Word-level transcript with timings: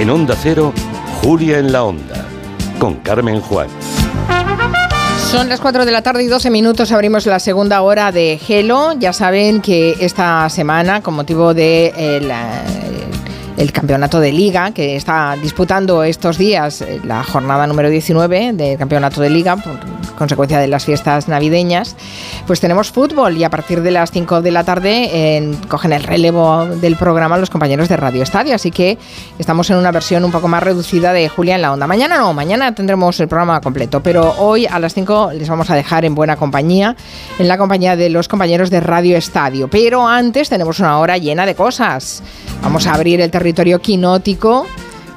En 0.00 0.08
Onda 0.08 0.34
Cero, 0.34 0.72
Julia 1.20 1.58
en 1.58 1.72
la 1.72 1.84
Onda, 1.84 2.26
con 2.78 2.94
Carmen 3.00 3.38
Juan. 3.38 3.68
Son 5.30 5.46
las 5.50 5.60
4 5.60 5.84
de 5.84 5.92
la 5.92 6.00
tarde 6.00 6.24
y 6.24 6.26
12 6.26 6.48
minutos. 6.48 6.90
Abrimos 6.90 7.26
la 7.26 7.38
segunda 7.38 7.82
hora 7.82 8.10
de 8.10 8.38
Gelo. 8.38 8.94
Ya 8.98 9.12
saben 9.12 9.60
que 9.60 9.96
esta 10.00 10.48
semana, 10.48 11.02
con 11.02 11.12
motivo 11.12 11.52
de 11.52 11.92
el, 11.98 12.32
el 13.58 13.72
campeonato 13.72 14.20
de 14.20 14.32
liga 14.32 14.70
que 14.70 14.96
está 14.96 15.36
disputando 15.42 16.02
estos 16.02 16.38
días 16.38 16.80
eh, 16.80 16.98
la 17.04 17.22
jornada 17.22 17.66
número 17.66 17.90
19 17.90 18.54
del 18.54 18.78
campeonato 18.78 19.20
de 19.20 19.28
liga 19.28 19.62
consecuencia 20.20 20.58
de 20.58 20.68
las 20.68 20.84
fiestas 20.84 21.28
navideñas, 21.28 21.96
pues 22.46 22.60
tenemos 22.60 22.92
fútbol 22.92 23.38
y 23.38 23.44
a 23.44 23.48
partir 23.48 23.80
de 23.80 23.90
las 23.90 24.10
5 24.10 24.42
de 24.42 24.50
la 24.50 24.64
tarde 24.64 25.56
cogen 25.66 25.94
el 25.94 26.04
relevo 26.04 26.66
del 26.66 26.96
programa 26.96 27.38
los 27.38 27.48
compañeros 27.48 27.88
de 27.88 27.96
Radio 27.96 28.22
Estadio, 28.22 28.54
así 28.54 28.70
que 28.70 28.98
estamos 29.38 29.70
en 29.70 29.78
una 29.78 29.90
versión 29.90 30.22
un 30.22 30.30
poco 30.30 30.46
más 30.46 30.62
reducida 30.62 31.14
de 31.14 31.30
Julia 31.30 31.54
en 31.54 31.62
la 31.62 31.72
onda. 31.72 31.86
Mañana 31.86 32.18
no, 32.18 32.34
mañana 32.34 32.74
tendremos 32.74 33.18
el 33.18 33.28
programa 33.28 33.62
completo, 33.62 34.02
pero 34.02 34.34
hoy 34.36 34.66
a 34.66 34.78
las 34.78 34.92
5 34.92 35.30
les 35.32 35.48
vamos 35.48 35.70
a 35.70 35.74
dejar 35.74 36.04
en 36.04 36.14
buena 36.14 36.36
compañía, 36.36 36.94
en 37.38 37.48
la 37.48 37.56
compañía 37.56 37.96
de 37.96 38.10
los 38.10 38.28
compañeros 38.28 38.68
de 38.68 38.80
Radio 38.80 39.16
Estadio, 39.16 39.68
pero 39.68 40.06
antes 40.06 40.50
tenemos 40.50 40.78
una 40.80 40.98
hora 40.98 41.16
llena 41.16 41.46
de 41.46 41.54
cosas. 41.54 42.22
Vamos 42.62 42.86
a 42.86 42.92
abrir 42.92 43.22
el 43.22 43.30
territorio 43.30 43.80
quinótico 43.80 44.66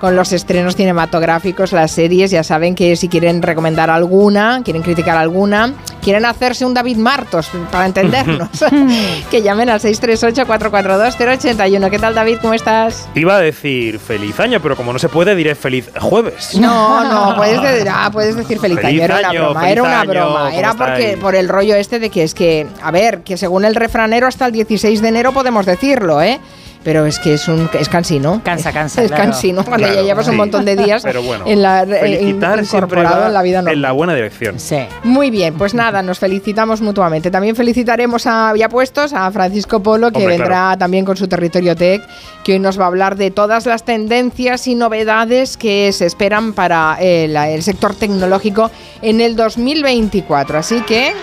con 0.04 0.18
los 0.18 0.34
estrenos 0.34 0.76
cinematográficos, 0.76 1.72
las 1.72 1.92
series, 1.92 2.30
ya 2.30 2.44
saben 2.44 2.76
que 2.76 2.98
si 2.98 3.08
quieren 3.08 3.42
recomendar 3.42 3.90
alguna, 3.90 4.60
quieren 4.62 4.82
criticar 4.82 5.16
alguna, 5.16 5.72
quieren 6.02 6.26
hacerse 6.26 6.66
un 6.66 6.74
David 6.74 6.98
Martos, 6.98 7.50
para 7.72 7.86
entendernos, 7.86 8.50
que 9.32 9.42
llamen 9.42 9.70
al 9.70 9.80
638-442-081. 9.80 11.90
¿Qué 11.90 12.00
tal 12.00 12.14
David? 12.14 12.40
¿Cómo 12.42 12.54
estás? 12.54 13.08
Iba 13.16 13.38
a 13.38 13.40
decir 13.40 13.98
feliz 13.98 14.38
año, 14.42 14.60
pero 14.62 14.76
como 14.76 14.92
no 14.92 15.00
se 15.00 15.08
puede, 15.08 15.38
diré 15.38 15.56
feliz 15.56 15.90
jueves. 15.98 16.60
No, 16.60 17.06
no, 17.06 17.38
puedes, 17.38 17.62
decir, 17.62 17.88
ah, 17.90 18.10
puedes 18.12 18.36
decir 18.36 18.60
feliz, 18.60 18.84
año, 18.84 19.04
era 19.04 19.20
una 19.20 19.32
broma, 19.32 19.70
era 19.70 19.84
una 19.84 20.04
broma, 20.04 20.54
era 20.54 20.74
porque 20.74 21.16
por 21.16 21.34
el 21.34 21.48
rollo 21.48 21.76
este 21.76 22.00
de 22.00 22.10
que 22.10 22.24
es 22.24 22.34
que, 22.34 22.68
a 22.82 22.92
ver, 22.92 23.22
que 23.22 23.38
según 23.38 23.64
el 23.64 23.74
refranero 23.74 24.28
hasta 24.28 24.48
el 24.48 24.52
16 24.52 25.02
de 25.02 25.08
enero 25.08 25.32
podemos 25.32 25.66
decirlo, 25.66 26.22
¿eh? 26.22 26.42
Pero 26.84 27.06
es 27.06 27.20
que 27.20 27.34
es 27.34 27.48
un 27.48 27.70
es 27.74 27.90
cansino. 27.90 28.42
Cansa, 28.44 28.72
cansa. 28.72 29.04
Es 29.04 29.12
cansino 29.12 29.64
cuando 29.64 29.88
ya 29.88 30.02
llevas 30.02 30.28
un 30.28 30.38
montón 30.38 30.66
de 30.66 30.76
días 30.76 31.06
en 31.46 31.62
la, 31.62 31.86
incorporado 32.22 33.28
en 33.28 33.34
la 33.34 33.42
vida 33.42 33.58
normal. 33.60 33.74
En 33.74 33.82
la 33.82 33.92
buena 33.92 34.14
dirección. 34.16 34.60
Sí. 34.60 34.80
Muy 35.04 35.30
bien, 35.30 35.56
pues 35.56 35.74
nada, 35.74 36.02
nos 36.02 36.20
felicitamos 36.20 36.82
mutuamente. 36.82 37.32
También 37.32 37.56
felicitaremos 37.56 38.28
a, 38.28 38.54
ya 38.56 38.70
puestos, 38.70 39.14
a 39.14 39.32
Francisco 39.32 39.82
Polo, 39.82 40.12
que 40.12 40.26
vendrá 40.26 40.78
también 40.78 41.06
con 41.06 41.18
su 41.18 41.28
territorio 41.28 41.76
tech, 41.76 42.02
que 42.44 42.54
hoy 42.54 42.60
nos 42.60 42.80
va 42.80 42.86
a 42.86 42.88
hablar 42.88 43.16
de 43.16 43.32
todas 43.32 43.66
las 43.66 43.84
tendencias 43.84 44.68
y 44.68 44.76
novedades 44.76 45.58
que 45.58 45.92
se 45.94 46.06
esperan 46.06 46.54
para 46.54 46.98
el, 47.00 47.36
el 47.36 47.64
sector 47.64 47.96
tecnológico 47.96 48.70
en 49.02 49.22
el 49.22 49.36
2024. 49.36 50.58
Así 50.58 50.82
que, 50.82 51.14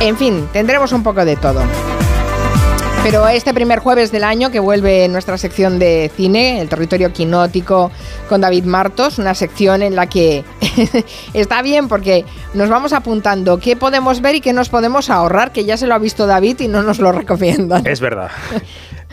en 0.00 0.16
fin, 0.16 0.48
tendremos 0.52 0.92
un 0.92 1.02
poco 1.02 1.24
de 1.24 1.36
todo. 1.36 1.62
Pero 3.10 3.26
este 3.26 3.54
primer 3.54 3.78
jueves 3.78 4.12
del 4.12 4.22
año 4.22 4.50
que 4.50 4.60
vuelve 4.60 5.08
nuestra 5.08 5.38
sección 5.38 5.78
de 5.78 6.10
cine, 6.14 6.60
el 6.60 6.68
territorio 6.68 7.10
quinótico 7.10 7.90
con 8.28 8.42
David 8.42 8.64
Martos, 8.64 9.18
una 9.18 9.34
sección 9.34 9.80
en 9.80 9.96
la 9.96 10.10
que 10.10 10.44
está 11.32 11.62
bien 11.62 11.88
porque 11.88 12.26
nos 12.52 12.68
vamos 12.68 12.92
apuntando 12.92 13.60
qué 13.60 13.76
podemos 13.76 14.20
ver 14.20 14.34
y 14.34 14.40
qué 14.42 14.52
nos 14.52 14.68
podemos 14.68 15.08
ahorrar, 15.08 15.52
que 15.52 15.64
ya 15.64 15.78
se 15.78 15.86
lo 15.86 15.94
ha 15.94 15.98
visto 15.98 16.26
David 16.26 16.60
y 16.60 16.68
no 16.68 16.82
nos 16.82 16.98
lo 16.98 17.10
recomiendan. 17.10 17.86
Es 17.86 18.00
verdad. 18.00 18.30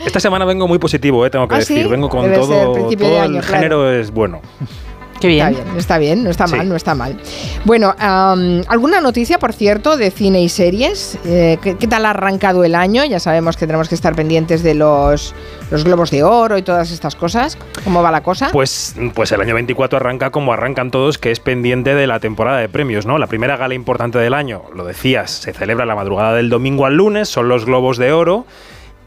Esta 0.04 0.20
semana 0.20 0.44
vengo 0.44 0.68
muy 0.68 0.78
positivo, 0.78 1.24
eh, 1.24 1.30
tengo 1.30 1.48
que 1.48 1.54
¿Ah, 1.54 1.58
decir. 1.60 1.88
Vengo 1.88 2.10
con 2.10 2.30
todo, 2.34 2.74
todo 2.74 3.22
el 3.22 3.42
género 3.42 3.90
es 3.90 4.10
bueno. 4.10 4.42
Qué 5.20 5.28
bien. 5.28 5.48
Está 5.48 5.62
bien, 5.62 5.76
está 5.76 5.98
bien, 5.98 6.24
no 6.24 6.30
está 6.30 6.46
mal, 6.46 6.68
no 6.68 6.76
está 6.76 6.94
mal. 6.94 7.16
Bueno, 7.64 7.94
¿alguna 7.98 9.00
noticia, 9.00 9.38
por 9.38 9.52
cierto, 9.52 9.96
de 9.96 10.10
cine 10.10 10.42
y 10.42 10.48
series? 10.48 11.18
Eh, 11.24 11.58
¿qué, 11.62 11.86
tal 11.86 12.06
ha 12.06 12.10
arrancado 12.10 12.64
el 12.64 12.74
año? 12.74 13.04
Ya 13.04 13.20
sabemos 13.20 13.56
que 13.56 13.66
tenemos 13.66 13.88
que 13.88 13.94
estar 13.94 14.14
pendientes 14.14 14.62
de 14.62 14.74
los, 14.74 15.34
los 15.70 15.84
globos 15.84 16.10
de 16.10 16.22
oro 16.22 16.58
y 16.58 16.62
todas 16.62 16.90
estas 16.90 17.14
cosas. 17.14 17.56
¿Cómo 17.84 18.02
va 18.02 18.10
la 18.10 18.22
cosa? 18.22 18.50
Pues, 18.52 18.94
pues 19.14 19.32
el 19.32 19.40
año 19.40 19.54
24 19.54 19.98
arranca 19.98 20.30
como 20.30 20.52
arrancan 20.52 20.90
todos, 20.90 21.18
que 21.18 21.30
es 21.30 21.40
pendiente 21.40 21.94
de 21.94 22.06
la 22.06 22.20
temporada 22.20 22.58
de 22.58 22.68
premios, 22.68 23.06
¿no? 23.06 23.18
La 23.18 23.26
primera 23.26 23.56
gala 23.56 23.74
importante 23.74 24.18
del 24.18 24.34
año, 24.34 24.62
lo 24.74 24.84
decías, 24.84 25.30
se 25.30 25.52
celebra 25.52 25.86
la 25.86 25.94
madrugada 25.94 26.34
del 26.34 26.50
domingo 26.50 26.86
al 26.86 26.94
lunes, 26.94 27.28
son 27.28 27.48
los 27.48 27.64
globos 27.64 27.96
de 27.96 28.12
oro. 28.12 28.46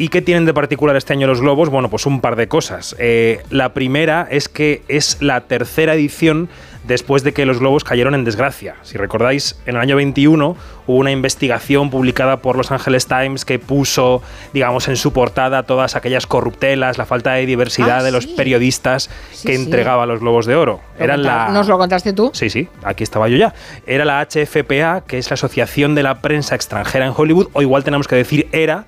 ¿Y 0.01 0.07
qué 0.07 0.21
tienen 0.21 0.45
de 0.45 0.53
particular 0.53 0.95
este 0.95 1.11
año 1.11 1.27
los 1.27 1.41
globos? 1.41 1.67
Bueno, 1.67 1.89
pues 1.89 2.05
un 2.05 2.21
par 2.21 2.37
de 2.37 2.47
cosas. 2.47 2.95
Eh, 2.99 3.43
la 3.49 3.73
primera 3.73 4.25
es 4.31 4.47
que 4.47 4.81
es 4.87 5.21
la 5.21 5.41
tercera 5.41 5.93
edición 5.93 6.47
después 6.85 7.21
de 7.23 7.33
que 7.33 7.45
los 7.45 7.59
globos 7.59 7.83
cayeron 7.83 8.15
en 8.15 8.23
desgracia. 8.23 8.77
Si 8.83 8.97
recordáis, 8.97 9.59
en 9.65 9.75
el 9.75 9.81
año 9.81 9.97
21 9.97 10.55
hubo 10.87 10.97
una 10.97 11.11
investigación 11.11 11.89
publicada 11.89 12.37
por 12.37 12.55
Los 12.55 12.71
Angeles 12.71 13.07
Times 13.07 13.43
que 13.43 13.59
puso, 13.59 14.21
digamos, 14.53 14.87
en 14.87 14.95
su 14.95 15.11
portada 15.11 15.63
todas 15.63 15.97
aquellas 15.97 16.25
corruptelas, 16.27 16.97
la 16.97 17.05
falta 17.05 17.33
de 17.33 17.45
diversidad 17.45 17.99
ah, 17.99 18.03
de 18.03 18.11
los 18.11 18.25
periodistas 18.25 19.09
que 19.45 19.53
entregaban 19.53 20.07
los 20.07 20.21
globos 20.21 20.45
de 20.45 20.55
oro. 20.55 20.79
Era 20.97 21.17
la... 21.17 21.49
¿Nos 21.49 21.67
lo 21.67 21.77
contaste 21.77 22.13
tú? 22.13 22.31
Sí, 22.33 22.49
sí, 22.49 22.69
aquí 22.83 23.03
estaba 23.03 23.27
yo 23.27 23.35
ya. 23.35 23.53
Era 23.85 24.05
la 24.05 24.25
HFPA, 24.25 25.03
que 25.05 25.17
es 25.17 25.29
la 25.29 25.33
Asociación 25.33 25.93
de 25.93 26.03
la 26.03 26.21
Prensa 26.21 26.55
Extranjera 26.55 27.05
en 27.05 27.11
Hollywood, 27.13 27.49
o 27.51 27.61
igual 27.61 27.83
tenemos 27.83 28.07
que 28.07 28.15
decir 28.15 28.47
era, 28.53 28.85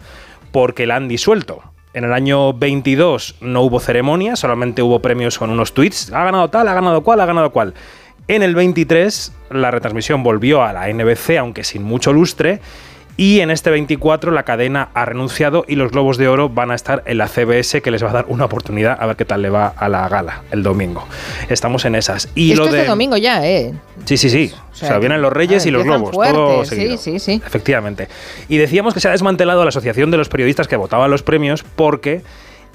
porque 0.52 0.88
la 0.88 0.96
han 0.96 1.08
disuelto. 1.08 1.62
En 1.94 2.06
el 2.06 2.14
año 2.14 2.54
22 2.54 3.36
no 3.42 3.62
hubo 3.64 3.80
ceremonia, 3.80 4.36
solamente 4.36 4.82
hubo 4.82 5.02
premios 5.02 5.38
con 5.38 5.50
unos 5.50 5.74
tweets. 5.74 6.12
Ha 6.14 6.24
ganado 6.24 6.50
tal, 6.50 6.68
ha 6.68 6.74
ganado 6.74 7.02
cual, 7.04 7.20
ha 7.20 7.26
ganado 7.26 7.52
cual. 7.52 7.74
En 8.28 8.44
el 8.44 8.56
23 8.56 9.34
la 9.50 9.72
retransmisión 9.72 10.24
volvió 10.24 10.64
a 10.64 10.72
la 10.72 10.88
NBC, 10.88 11.38
aunque 11.38 11.64
sin 11.64 11.84
mucho 11.84 12.14
lustre, 12.14 12.62
y 13.22 13.42
en 13.42 13.52
este 13.52 13.70
24 13.70 14.32
la 14.32 14.42
cadena 14.42 14.90
ha 14.96 15.06
renunciado 15.06 15.64
y 15.68 15.76
los 15.76 15.92
Globos 15.92 16.18
de 16.18 16.28
Oro 16.28 16.50
van 16.50 16.72
a 16.72 16.74
estar 16.74 17.04
en 17.06 17.20
la 17.20 17.28
CBS 17.28 17.84
que 17.84 17.92
les 17.92 18.04
va 18.04 18.10
a 18.10 18.14
dar 18.14 18.26
una 18.30 18.46
oportunidad 18.46 18.98
a 19.00 19.06
ver 19.06 19.16
qué 19.16 19.26
tal 19.26 19.44
le 19.44 19.52
va 19.52 19.68
a 19.68 19.90
la 19.90 20.10
gala 20.10 20.42
el 20.50 20.64
domingo. 20.64 21.08
Estamos 21.48 21.86
en 21.86 21.94
esas. 21.94 22.30
Y 22.34 22.54
Esto 22.54 22.66
lo 22.66 22.72
de... 22.72 22.84
domingo 22.84 23.18
ya, 23.18 23.48
¿eh? 23.48 23.76
Sí, 24.06 24.18
sí, 24.18 24.32
sí. 24.32 24.52
O 24.72 24.76
sea, 24.76 24.98
vienen 24.98 25.22
los 25.22 25.32
Reyes 25.32 25.68
y 25.68 25.70
los 25.70 25.84
Globos. 25.84 26.10
todo 26.10 26.66
Sí, 26.66 26.98
sí, 26.98 27.20
sí. 27.20 27.40
Efectivamente. 27.46 28.08
Y 28.50 28.58
decíamos 28.58 28.96
que 28.96 29.00
se 29.00 29.08
ha 29.08 29.12
desmantelado 29.12 29.64
la 29.66 29.70
Asociación 29.70 30.10
de 30.10 30.18
los 30.18 30.28
Periodistas 30.28 30.68
que 30.68 30.76
votaban 30.76 31.12
los 31.12 31.22
premios 31.22 31.64
porque 31.76 32.24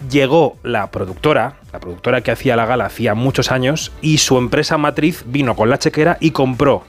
llegó 0.08 0.58
la 0.62 0.92
productora, 0.92 1.56
la 1.72 1.80
productora 1.80 2.20
que 2.20 2.30
hacía 2.30 2.54
la 2.54 2.66
gala 2.66 2.86
hacía 2.86 3.14
muchos 3.14 3.50
años, 3.50 3.90
y 4.00 4.18
su 4.18 4.38
empresa 4.38 4.78
matriz 4.78 5.24
vino 5.26 5.56
con 5.56 5.70
la 5.70 5.80
chequera 5.80 6.18
y 6.20 6.30
compró 6.30 6.84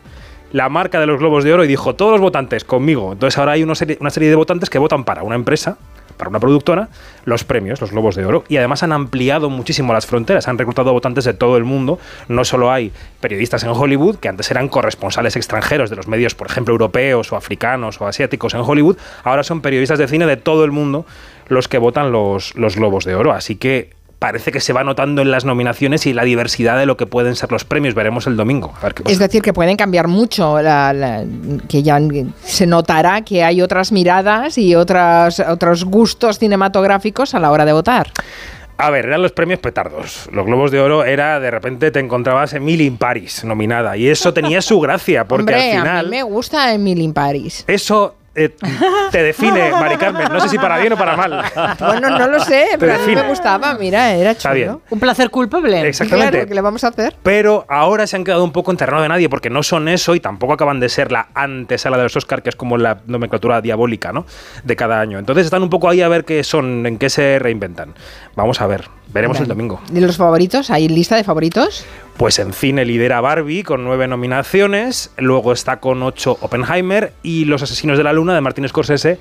la 0.52 0.69
marca 0.69 1.00
de 1.00 1.06
los 1.06 1.19
Globos 1.19 1.44
de 1.44 1.53
Oro 1.53 1.63
y 1.63 1.68
dijo, 1.68 1.96
todos 1.96 2.13
los 2.13 2.22
votantes 2.22 2.63
conmigo. 2.63 3.13
Entonces 3.13 3.38
ahora 3.38 3.53
hay 3.53 3.63
una 3.63 3.75
serie, 3.75 3.97
una 4.00 4.09
serie 4.09 4.30
de 4.30 4.35
votantes 4.35 4.69
que 4.69 4.80
votan 4.80 5.03
para 5.03 5.24
una 5.24 5.35
empresa, 5.35 5.78
para 6.18 6.30
una 6.30 6.40
productora, 6.40 6.90
los 7.25 7.44
premios, 7.44 7.80
los 7.80 7.91
Globos 7.91 8.16
de 8.16 8.25
Oro. 8.25 8.44
Y 8.50 8.57
además 8.57 8.84
han 8.84 8.91
ampliado 8.91 9.50
muchísimo 9.50 9.94
las 9.94 10.06
fronteras, 10.06 10.47
han 10.47 10.57
reclutado 10.57 10.91
votantes 10.91 11.25
de 11.25 11.34
todo 11.34 11.57
el 11.57 11.63
mundo. 11.63 12.00
No 12.28 12.44
solo 12.44 12.72
hay 12.72 12.91
periodistas 13.22 13.63
en 13.63 13.69
Hollywood, 13.69 14.18
que 14.18 14.28
antes 14.28 14.50
eran 14.52 14.68
corresponsales 14.68 15.36
extranjeros 15.36 15.90
de 15.90 15.96
los 15.96 16.07
medios, 16.07 16.36
por 16.36 16.47
ejemplo, 16.47 16.74
europeos 16.74 17.31
o 17.31 17.36
africanos 17.36 18.02
o 18.02 18.07
asiáticos 18.07 18.53
en 18.53 18.62
Hollywood, 18.62 18.97
ahora 19.24 19.44
son 19.44 19.62
periodistas 19.62 20.00
de 20.00 20.07
cine 20.07 20.25
de 20.25 20.38
todo 20.38 20.66
el 20.66 20.72
mundo 20.72 21.06
los 21.47 21.68
que 21.68 21.78
votan 21.78 22.12
los, 22.12 22.56
los 22.56 22.75
Globos 22.75 23.06
de 23.06 23.16
Oro. 23.16 23.31
Así 23.31 23.56
que 23.56 23.97
parece 24.20 24.52
que 24.52 24.60
se 24.60 24.74
va 24.74 24.84
notando 24.84 25.22
en 25.22 25.32
las 25.32 25.46
nominaciones 25.46 26.06
y 26.06 26.14
la 26.14 26.24
diversidad 26.24 26.78
de 26.78 26.86
lo 26.86 26.98
que 26.98 27.06
pueden 27.06 27.36
ser 27.36 27.52
los 27.52 27.66
premios. 27.66 27.94
Veremos 27.94 28.28
el 28.28 28.36
domingo. 28.36 28.74
Es 29.06 29.20
decir, 29.20 29.42
que 29.42 29.54
pueden 29.54 29.78
cambiar 29.78 30.08
mucho, 30.08 30.58
que 31.68 31.84
ya 31.84 32.00
se 32.44 32.66
notará 32.66 33.22
que 33.22 33.44
hay 33.44 33.62
otras 33.62 33.92
miradas 33.92 34.58
y 34.58 34.76
otras, 34.76 35.40
otros 35.40 35.86
gustos 35.86 36.40
cinematográficos 36.40 37.36
a 37.36 37.40
la 37.40 37.52
hora 37.52 37.66
de 37.66 37.74
votar. 37.74 38.12
A 38.80 38.92
ver, 38.92 39.06
eran 39.06 39.24
los 39.24 39.31
premios 39.31 39.60
petardos. 39.60 40.30
Los 40.31 40.46
Globos 40.46 40.70
de 40.70 40.80
Oro 40.80 41.04
era, 41.04 41.40
de 41.40 41.50
repente 41.50 41.90
te 41.90 42.00
encontrabas 42.00 42.54
Emily 42.54 42.86
in 42.86 42.98
Paris 42.98 43.44
nominada. 43.44 43.98
Y 43.98 44.08
eso 44.08 44.34
tenía 44.34 44.62
su 44.62 44.80
gracia, 44.80 45.25
porque 45.25 45.56
al 45.56 45.62
final... 45.62 45.98
a 45.98 46.04
mí 46.04 46.10
me 46.10 46.24
gusta 46.24 46.74
Emily 46.74 47.04
in 47.04 47.13
Paris. 47.13 47.63
Eso 47.68 48.16
eh, 48.39 48.56
te 49.12 49.24
define, 49.24 49.72
Mari 49.72 49.98
Carmen. 49.98 50.28
No 50.31 50.39
sé 50.39 50.50
si 50.50 50.57
para 50.60 50.78
bien 50.78 50.94
o 50.94 50.98
para 50.98 51.18
mal. 51.18 51.44
Bueno, 51.80 52.12
no 52.12 52.28
lo 52.28 52.39
sé, 52.39 52.68
pero 52.80 52.94
a 52.94 52.98
mí 53.00 53.16
me 53.16 53.24
gustaba. 53.24 53.74
Mira, 53.74 54.13
era 54.13 54.38
chulo. 54.38 54.81
Un 54.92 55.00
placer 55.00 55.31
culpable. 55.31 55.88
Exactamente. 55.88 56.31
Claro, 56.31 56.48
¿qué 56.48 56.54
le 56.54 56.62
vamos 56.62 56.84
a 56.84 56.89
hacer? 56.89 57.16
Pero 57.24 57.66
ahora 57.68 58.06
se 58.06 58.16
han 58.16 58.24
quedado 58.24 58.44
un 58.44 58.51
poco 58.51 58.69
en 58.69 58.78
terreno 58.78 59.01
de 59.01 59.10
nadie 59.10 59.28
porque 59.28 59.50
no 59.50 59.63
son 59.63 59.88
eso 59.88 60.13
y 60.13 60.19
tampoco 60.19 60.54
acaban 60.54 60.80
de 60.80 60.88
ser 60.88 61.12
la 61.12 61.30
antesala 61.34 61.98
de 61.98 62.04
los 62.04 62.16
Oscar, 62.16 62.44
que 62.44 62.50
es 62.50 62.56
como 62.56 62.78
la 62.78 63.00
nomenclatura 63.07 63.60
diabólica, 63.62 64.13
¿no? 64.13 64.28
De 64.63 64.75
cada 64.75 65.00
año. 65.00 65.18
Entonces 65.18 65.45
están 65.45 65.63
un 65.63 65.72
poco 65.72 65.89
ahí 65.89 66.01
a 66.01 66.07
ver 66.07 66.24
qué 66.24 66.44
son, 66.44 66.86
en 66.86 67.00
qué 67.00 67.10
se 67.10 67.39
reinventan. 67.39 67.95
Vamos 68.36 68.62
a 68.62 68.68
ver. 68.68 68.88
Veremos 69.13 69.39
el 69.39 69.48
domingo. 69.48 69.81
¿Y 69.94 70.00
los 70.00 70.18
favoritos? 70.18 70.69
¿Hay 70.69 70.88
lista 70.89 71.15
de 71.15 71.24
favoritos? 71.24 71.86
Pues 72.18 72.39
en 72.39 72.54
cine 72.54 72.86
lidera 72.86 73.21
Barbie 73.21 73.63
con 73.63 73.83
nueve 73.83 74.07
nominaciones, 74.07 75.12
luego 75.18 75.54
está 75.54 75.80
con 75.80 76.04
ocho 76.04 76.38
Oppenheimer 76.42 77.13
y 77.24 77.45
Los 77.45 77.62
Asesinos 77.62 77.98
de 77.98 78.04
la 78.04 78.13
Luna 78.13 78.33
de 78.36 78.42
Martin 78.42 78.68
Scorsese 78.68 79.19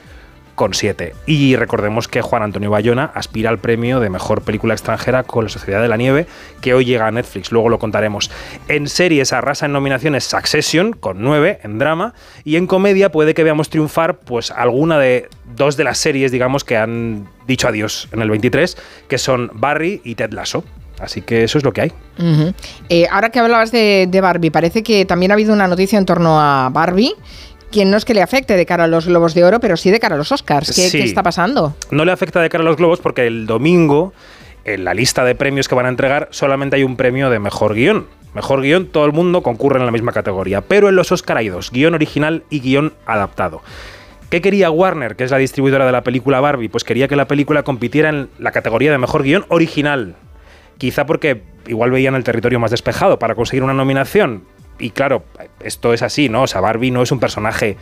con 0.56 0.74
7. 0.74 1.14
Y 1.26 1.54
recordemos 1.54 2.08
que 2.08 2.22
Juan 2.22 2.42
Antonio 2.42 2.70
Bayona 2.70 3.12
aspira 3.14 3.50
al 3.50 3.58
premio 3.58 4.00
de 4.00 4.10
mejor 4.10 4.42
película 4.42 4.74
extranjera 4.74 5.22
con 5.22 5.44
La 5.44 5.50
Sociedad 5.50 5.80
de 5.80 5.88
la 5.88 5.96
Nieve, 5.96 6.26
que 6.60 6.74
hoy 6.74 6.84
llega 6.84 7.06
a 7.06 7.10
Netflix, 7.12 7.52
luego 7.52 7.68
lo 7.68 7.78
contaremos. 7.78 8.30
En 8.66 8.88
series 8.88 9.32
arrasa 9.32 9.66
en 9.66 9.72
nominaciones 9.72 10.24
Succession, 10.24 10.94
con 10.94 11.22
9 11.22 11.60
en 11.62 11.78
drama, 11.78 12.14
y 12.42 12.56
en 12.56 12.66
comedia 12.66 13.12
puede 13.12 13.34
que 13.34 13.44
veamos 13.44 13.68
triunfar 13.68 14.18
pues 14.18 14.50
alguna 14.50 14.98
de 14.98 15.28
dos 15.54 15.76
de 15.76 15.84
las 15.84 15.98
series, 15.98 16.32
digamos, 16.32 16.64
que 16.64 16.76
han 16.76 17.28
dicho 17.46 17.68
adiós 17.68 18.08
en 18.12 18.22
el 18.22 18.30
23, 18.30 18.76
que 19.08 19.18
son 19.18 19.50
Barry 19.54 20.00
y 20.02 20.16
Ted 20.16 20.32
Lasso. 20.32 20.64
Así 20.98 21.20
que 21.20 21.44
eso 21.44 21.58
es 21.58 21.64
lo 21.64 21.74
que 21.74 21.82
hay. 21.82 21.92
Eh, 22.88 23.06
ahora 23.10 23.28
que 23.28 23.38
hablabas 23.38 23.70
de 23.70 24.18
Barbie, 24.22 24.50
parece 24.50 24.82
que 24.82 25.04
también 25.04 25.30
ha 25.30 25.34
habido 25.34 25.52
una 25.52 25.68
noticia 25.68 25.98
en 25.98 26.06
torno 26.06 26.40
a 26.40 26.70
Barbie, 26.72 27.12
que 27.76 27.84
no 27.84 27.98
es 27.98 28.06
que 28.06 28.14
le 28.14 28.22
afecte 28.22 28.56
de 28.56 28.64
cara 28.64 28.84
a 28.84 28.86
los 28.86 29.06
Globos 29.06 29.34
de 29.34 29.44
Oro, 29.44 29.60
pero 29.60 29.76
sí 29.76 29.90
de 29.90 30.00
cara 30.00 30.14
a 30.14 30.18
los 30.18 30.32
Oscars. 30.32 30.68
¿Qué, 30.68 30.88
Sí. 30.88 30.96
qué 30.96 31.04
está 31.04 31.22
pasando? 31.22 31.76
No 31.90 32.06
le 32.06 32.12
afecta 32.12 32.40
de 32.40 32.48
cara 32.48 32.62
a 32.62 32.64
los 32.64 32.76
globos 32.78 33.00
porque 33.00 33.26
el 33.26 33.46
domingo, 33.46 34.14
en 34.64 34.84
la 34.84 34.94
lista 34.94 35.24
de 35.26 35.34
premios 35.34 35.68
que 35.68 35.74
van 35.74 35.84
a 35.84 35.90
entregar, 35.90 36.28
solamente 36.30 36.76
hay 36.76 36.84
un 36.84 36.96
premio 36.96 37.28
de 37.28 37.38
mejor 37.38 37.74
guion. 37.74 38.06
Mejor 38.32 38.62
guion, 38.62 38.86
todo 38.86 39.04
el 39.04 39.12
mundo 39.12 39.42
concurre 39.42 39.78
en 39.78 39.84
la 39.84 39.92
misma 39.92 40.12
categoría. 40.12 40.62
Pero 40.62 40.88
en 40.88 40.96
los 40.96 41.12
Oscar 41.12 41.36
hay 41.36 41.50
dos, 41.50 41.70
guion 41.70 41.92
original 41.92 42.44
y 42.48 42.60
guion 42.60 42.94
adaptado. 43.04 43.60
¿Qué 44.30 44.40
quería 44.40 44.70
Warner, 44.70 45.14
que 45.14 45.24
es 45.24 45.30
la 45.30 45.36
distribuidora 45.36 45.84
de 45.84 45.92
la 45.92 46.02
película 46.02 46.40
Barbie? 46.40 46.68
Pues 46.70 46.82
quería 46.82 47.08
que 47.08 47.16
la 47.16 47.28
película 47.28 47.62
compitiera 47.62 48.08
en 48.08 48.30
la 48.38 48.52
categoría 48.52 48.90
de 48.90 48.96
mejor 48.96 49.22
guion 49.22 49.44
original. 49.48 50.16
Quizá 50.78 51.04
porque 51.04 51.42
igual 51.66 51.90
veían 51.90 52.14
el 52.14 52.24
territorio 52.24 52.58
más 52.58 52.70
despejado 52.70 53.18
para 53.18 53.34
conseguir 53.34 53.62
una 53.64 53.74
nominación. 53.74 54.44
Y 54.78 54.90
claro, 54.90 55.24
esto 55.60 55.92
es 55.92 56.02
así, 56.02 56.28
¿no? 56.28 56.42
O 56.42 56.46
sea, 56.46 56.60
Barbie 56.60 56.90
no 56.90 57.02
es 57.02 57.12
un 57.12 57.20
personaje 57.20 57.76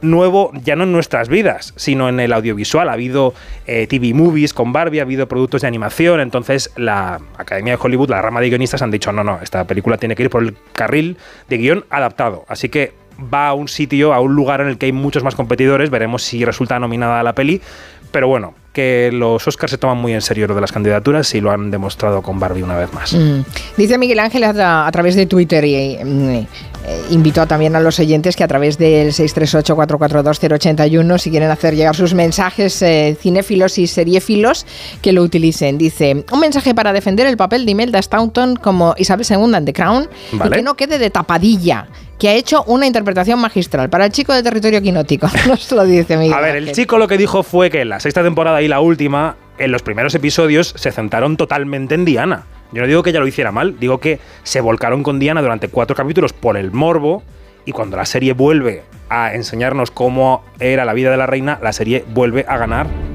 nuevo 0.00 0.52
ya 0.62 0.76
no 0.76 0.84
en 0.84 0.92
nuestras 0.92 1.28
vidas, 1.28 1.72
sino 1.76 2.08
en 2.08 2.20
el 2.20 2.32
audiovisual. 2.32 2.88
Ha 2.88 2.92
habido 2.92 3.34
eh, 3.66 3.86
TV 3.86 4.14
movies 4.14 4.54
con 4.54 4.72
Barbie, 4.72 5.00
ha 5.00 5.02
habido 5.02 5.28
productos 5.28 5.62
de 5.62 5.68
animación, 5.68 6.20
entonces 6.20 6.72
la 6.76 7.20
Academia 7.36 7.76
de 7.76 7.80
Hollywood, 7.82 8.10
la 8.10 8.22
rama 8.22 8.40
de 8.40 8.48
guionistas 8.48 8.82
han 8.82 8.90
dicho, 8.90 9.12
no, 9.12 9.24
no, 9.24 9.40
esta 9.42 9.66
película 9.66 9.98
tiene 9.98 10.14
que 10.14 10.24
ir 10.24 10.30
por 10.30 10.42
el 10.42 10.56
carril 10.72 11.16
de 11.48 11.58
guion 11.58 11.84
adaptado. 11.90 12.44
Así 12.48 12.68
que 12.68 12.92
va 13.18 13.48
a 13.48 13.54
un 13.54 13.68
sitio, 13.68 14.14
a 14.14 14.20
un 14.20 14.34
lugar 14.34 14.60
en 14.60 14.68
el 14.68 14.78
que 14.78 14.86
hay 14.86 14.92
muchos 14.92 15.24
más 15.24 15.34
competidores, 15.34 15.90
veremos 15.90 16.22
si 16.22 16.44
resulta 16.44 16.78
nominada 16.78 17.22
la 17.22 17.34
peli, 17.34 17.60
pero 18.10 18.28
bueno, 18.28 18.54
que 18.72 19.10
los 19.12 19.46
Oscars 19.48 19.72
se 19.72 19.78
toman 19.78 19.98
muy 19.98 20.12
en 20.12 20.20
serio 20.20 20.46
lo 20.46 20.54
de 20.54 20.60
las 20.60 20.70
candidaturas 20.70 21.34
y 21.34 21.40
lo 21.40 21.50
han 21.50 21.70
demostrado 21.70 22.22
con 22.22 22.38
Barbie 22.38 22.62
una 22.62 22.76
vez 22.76 22.92
más. 22.92 23.12
Mm. 23.12 23.40
Dice 23.76 23.98
Miguel 23.98 24.20
Ángel 24.20 24.44
a, 24.44 24.86
a 24.86 24.92
través 24.92 25.16
de 25.16 25.26
Twitter 25.26 25.64
y 25.64 25.98
mm, 26.02 26.46
eh, 26.88 27.04
invitó 27.10 27.46
también 27.46 27.76
a 27.76 27.80
los 27.80 27.98
oyentes 27.98 28.36
que 28.36 28.44
a 28.44 28.48
través 28.48 28.78
del 28.78 29.12
638-442-081, 29.12 31.18
si 31.18 31.30
quieren 31.30 31.50
hacer 31.50 31.74
llegar 31.74 31.96
sus 31.96 32.14
mensajes 32.14 32.80
eh, 32.82 33.16
cinéfilos 33.20 33.78
y 33.78 33.86
seriéfilos, 33.86 34.66
que 35.02 35.12
lo 35.12 35.22
utilicen. 35.22 35.76
Dice, 35.76 36.24
un 36.30 36.40
mensaje 36.40 36.74
para 36.74 36.92
defender 36.92 37.26
el 37.26 37.36
papel 37.36 37.66
de 37.66 37.72
Imelda 37.72 38.00
Staunton 38.00 38.56
como 38.56 38.94
Isabel 38.96 39.26
II 39.28 39.54
en 39.54 39.64
The 39.64 39.72
Crown 39.72 40.08
Vale. 40.32 40.50
y 40.50 40.54
que 40.54 40.62
no 40.62 40.76
quede 40.76 40.98
de 40.98 41.10
tapadilla, 41.10 41.88
que 42.18 42.28
ha 42.28 42.34
hecho 42.34 42.64
una 42.64 42.86
interpretación 42.86 43.38
magistral 43.40 43.88
para 43.88 44.06
el 44.06 44.12
chico 44.12 44.32
de 44.34 44.42
territorio 44.42 44.82
quinótico. 44.82 45.28
Nos 45.48 45.70
lo 45.72 45.84
dice 45.84 46.16
Miguel 46.16 46.34
A 46.34 46.40
ver, 46.40 46.56
el 46.56 46.72
chico 46.72 46.98
lo 46.98 47.08
que 47.08 47.16
dijo 47.16 47.42
fue 47.42 47.70
que 47.70 47.82
en 47.82 47.88
la 47.88 48.00
sexta 48.00 48.22
temporada 48.22 48.60
y 48.62 48.68
la 48.68 48.80
última, 48.80 49.36
en 49.58 49.70
los 49.72 49.82
primeros 49.82 50.14
episodios, 50.14 50.74
se 50.76 50.90
centraron 50.92 51.36
totalmente 51.36 51.94
en 51.94 52.04
Diana. 52.04 52.46
Yo 52.72 52.82
no 52.82 52.88
digo 52.88 53.02
que 53.02 53.10
ella 53.10 53.20
lo 53.20 53.26
hiciera 53.26 53.52
mal, 53.52 53.78
digo 53.78 53.98
que 53.98 54.18
se 54.42 54.60
volcaron 54.60 55.02
con 55.02 55.18
Diana 55.18 55.40
durante 55.40 55.68
cuatro 55.68 55.96
capítulos 55.96 56.32
por 56.32 56.56
el 56.56 56.70
morbo 56.70 57.22
y 57.64 57.72
cuando 57.72 57.96
la 57.96 58.04
serie 58.04 58.32
vuelve 58.34 58.82
a 59.08 59.34
enseñarnos 59.34 59.90
cómo 59.90 60.44
era 60.60 60.84
la 60.84 60.92
vida 60.92 61.10
de 61.10 61.16
la 61.16 61.26
reina, 61.26 61.58
la 61.62 61.72
serie 61.72 62.04
vuelve 62.08 62.44
a 62.46 62.58
ganar. 62.58 63.07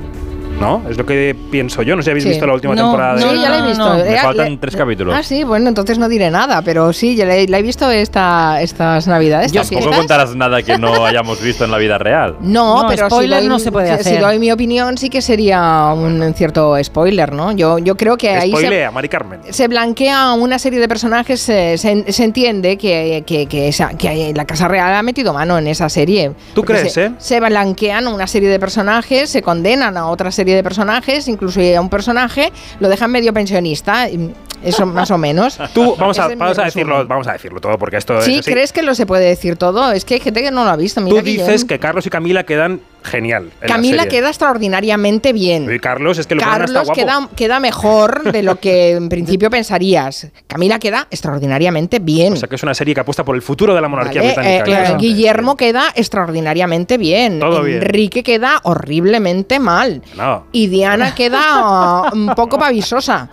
¿No? 0.60 0.82
Es 0.90 0.98
lo 0.98 1.06
que 1.06 1.36
pienso 1.52 1.82
yo. 1.82 1.96
No 1.96 2.02
sé 2.02 2.06
si 2.06 2.10
habéis 2.12 2.24
Sí. 2.24 2.30
visto 2.30 2.48
la 2.48 2.54
última 2.54 2.74
No, 2.74 2.84
temporada 2.84 3.16
de 3.16 3.22
Sí, 3.22 3.42
ya 3.42 3.50
la 3.50 3.58
he 3.60 3.62
visto. 3.68 3.84
no, 3.90 3.96
me 3.96 4.14
Eh, 4.14 4.18
faltan 4.22 4.50
le- 4.52 4.58
tres 4.58 4.76
capítulos. 4.78 5.14
Ah, 5.18 5.22
sí, 5.22 5.44
bueno, 5.44 5.68
entonces 5.68 5.98
no 5.98 6.08
diré 6.08 6.32
nada, 6.32 6.62
pero 6.62 6.94
sí, 6.94 7.16
ya 7.18 7.26
la 7.26 7.36
he, 7.36 7.48
la 7.50 7.60
he 7.60 7.62
visto 7.62 7.90
esta, 7.92 8.62
estas 8.62 9.08
navidades. 9.08 9.52
Yo 9.52 9.62
Tampoco 9.62 9.82
fiestas. 9.82 9.98
contarás 10.00 10.36
nada 10.36 10.62
que 10.64 10.78
no 10.78 11.06
hayamos 11.06 11.42
visto 11.42 11.66
en 11.66 11.72
la 11.72 11.78
vida 11.78 11.98
real. 11.98 12.38
No, 12.42 12.84
No, 12.84 12.88
pero 12.88 13.08
spoiler 13.10 13.40
si 13.40 13.46
doy, 13.48 13.50
no 13.50 13.60
se 13.60 13.72
puede 13.74 13.92
hacer. 13.92 14.16
Si 14.16 14.22
doy 14.22 14.40
mi 14.40 14.52
opinión, 14.52 14.98
sí 14.98 15.10
que 15.10 15.22
sería 15.22 15.92
un 15.96 16.34
cierto 16.34 16.82
spoiler, 16.82 17.34
¿no? 17.34 17.52
Yo, 17.52 17.80
yo 17.80 17.98
creo 17.98 18.16
que 18.16 18.30
ahí 18.30 18.52
se, 18.52 18.58
Spoilea, 18.58 18.92
Mari 18.92 19.10
Carmen. 19.10 19.42
se 19.50 19.68
blanquea 19.68 20.34
una 20.34 20.60
serie 20.60 20.80
de 20.80 20.88
personajes, 20.88 21.50
eh, 21.50 21.78
se, 21.78 22.12
se 22.14 22.24
entiende 22.24 22.78
que, 22.78 23.24
que, 23.28 23.48
que 23.48 23.68
esa- 23.68 23.98
que 23.98 24.32
la 24.34 24.46
Casa 24.46 24.68
Real 24.70 24.94
ha 24.94 25.04
metido 25.04 25.34
mano 25.34 25.58
en 25.58 25.68
esa 25.68 25.90
serie. 25.90 26.32
¿Tú 26.54 26.64
crees, 26.64 26.94
se, 26.94 27.06
eh? 27.06 27.12
Se 27.18 27.40
blanquean 27.42 28.08
una 28.08 28.28
serie 28.28 28.48
de 28.50 28.60
personajes, 28.60 29.30
se 29.30 29.42
condenan 29.42 29.98
a 29.98 30.08
otra 30.08 30.32
serie 30.32 30.43
de 30.52 30.64
personajes, 30.64 31.28
incluso 31.28 31.62
a 31.62 31.80
un 31.80 31.90
personaje 31.90 32.52
lo 32.80 32.90
dejan 32.90 33.12
medio 33.12 33.34
pensionista, 33.34 34.08
eso 34.64 34.86
más 34.86 35.12
o 35.12 35.18
menos. 35.18 35.58
Tú, 35.74 35.96
vamos 35.98 36.18
a, 36.20 36.28
vamos 36.36 36.58
decirlo, 36.58 37.06
vamos 37.06 37.28
a 37.28 37.34
decirlo 37.34 37.60
todo, 37.60 37.78
porque 37.78 37.98
esto 37.98 38.22
Sí, 38.22 38.36
es 38.36 38.40
así. 38.40 38.52
¿crees 38.52 38.74
que 38.74 38.82
lo 38.82 38.96
se 38.96 39.06
puede 39.06 39.26
decir 39.26 39.58
todo? 39.58 39.92
Es 39.92 40.06
que 40.06 40.16
hay 40.16 40.20
gente 40.20 40.42
que 40.42 40.52
no 40.52 40.64
lo 40.64 40.72
ha 40.72 40.76
visto. 40.76 41.02
Mira 41.02 41.20
Tú 41.20 41.26
dices 41.26 41.66
que 41.66 41.80
Carlos 41.80 42.06
y 42.06 42.10
Camila 42.10 42.44
quedan 42.44 42.82
genial. 43.04 43.52
en 43.62 43.70
la 43.70 43.76
Camila 43.76 44.06
queda 44.08 44.30
extraordinariamente 44.30 45.34
bien. 45.34 45.72
Y 45.74 45.80
Carlos 45.80 46.18
es 46.18 46.28
que 46.28 46.36
lo 46.36 46.42
Carlos 46.42 46.72
guapo. 46.72 46.94
queda, 46.94 47.30
queda 47.36 47.60
mejor 47.60 48.32
de 48.32 48.44
lo 48.44 48.60
que 48.60 48.92
en 48.92 49.10
principio 49.10 49.50
pensarías. 49.50 50.28
Camila 50.48 50.80
queda 50.80 51.08
extraordinariamente 51.12 52.00
bien. 52.00 52.34
O 52.34 52.36
sea 52.38 52.48
que 52.48 52.56
es 52.56 52.64
una 52.64 52.74
serie 52.74 52.94
que 52.94 53.02
apuesta 53.02 53.24
por 53.24 53.36
el 53.36 53.42
futuro 53.42 53.76
de 53.76 53.82
la 53.82 53.88
monarquía 53.88 54.22
¿vale? 54.22 54.34
británica. 54.34 54.84
Eh, 54.84 54.92
eh. 54.92 54.96
Guillermo 54.98 55.58
queda 55.58 55.88
extraordinariamente 55.96 56.98
bien. 56.98 57.40
Todo 57.40 57.64
bien. 57.64 57.78
Enrique 57.78 58.24
queda 58.24 58.60
horriblemente 58.64 59.60
mal. 59.60 60.02
No. 60.16 60.46
Y 60.52 60.68
Diana 60.68 61.14
queda 61.16 62.12
un 62.14 62.34
poco 62.36 62.58
pavisosa. 62.58 63.30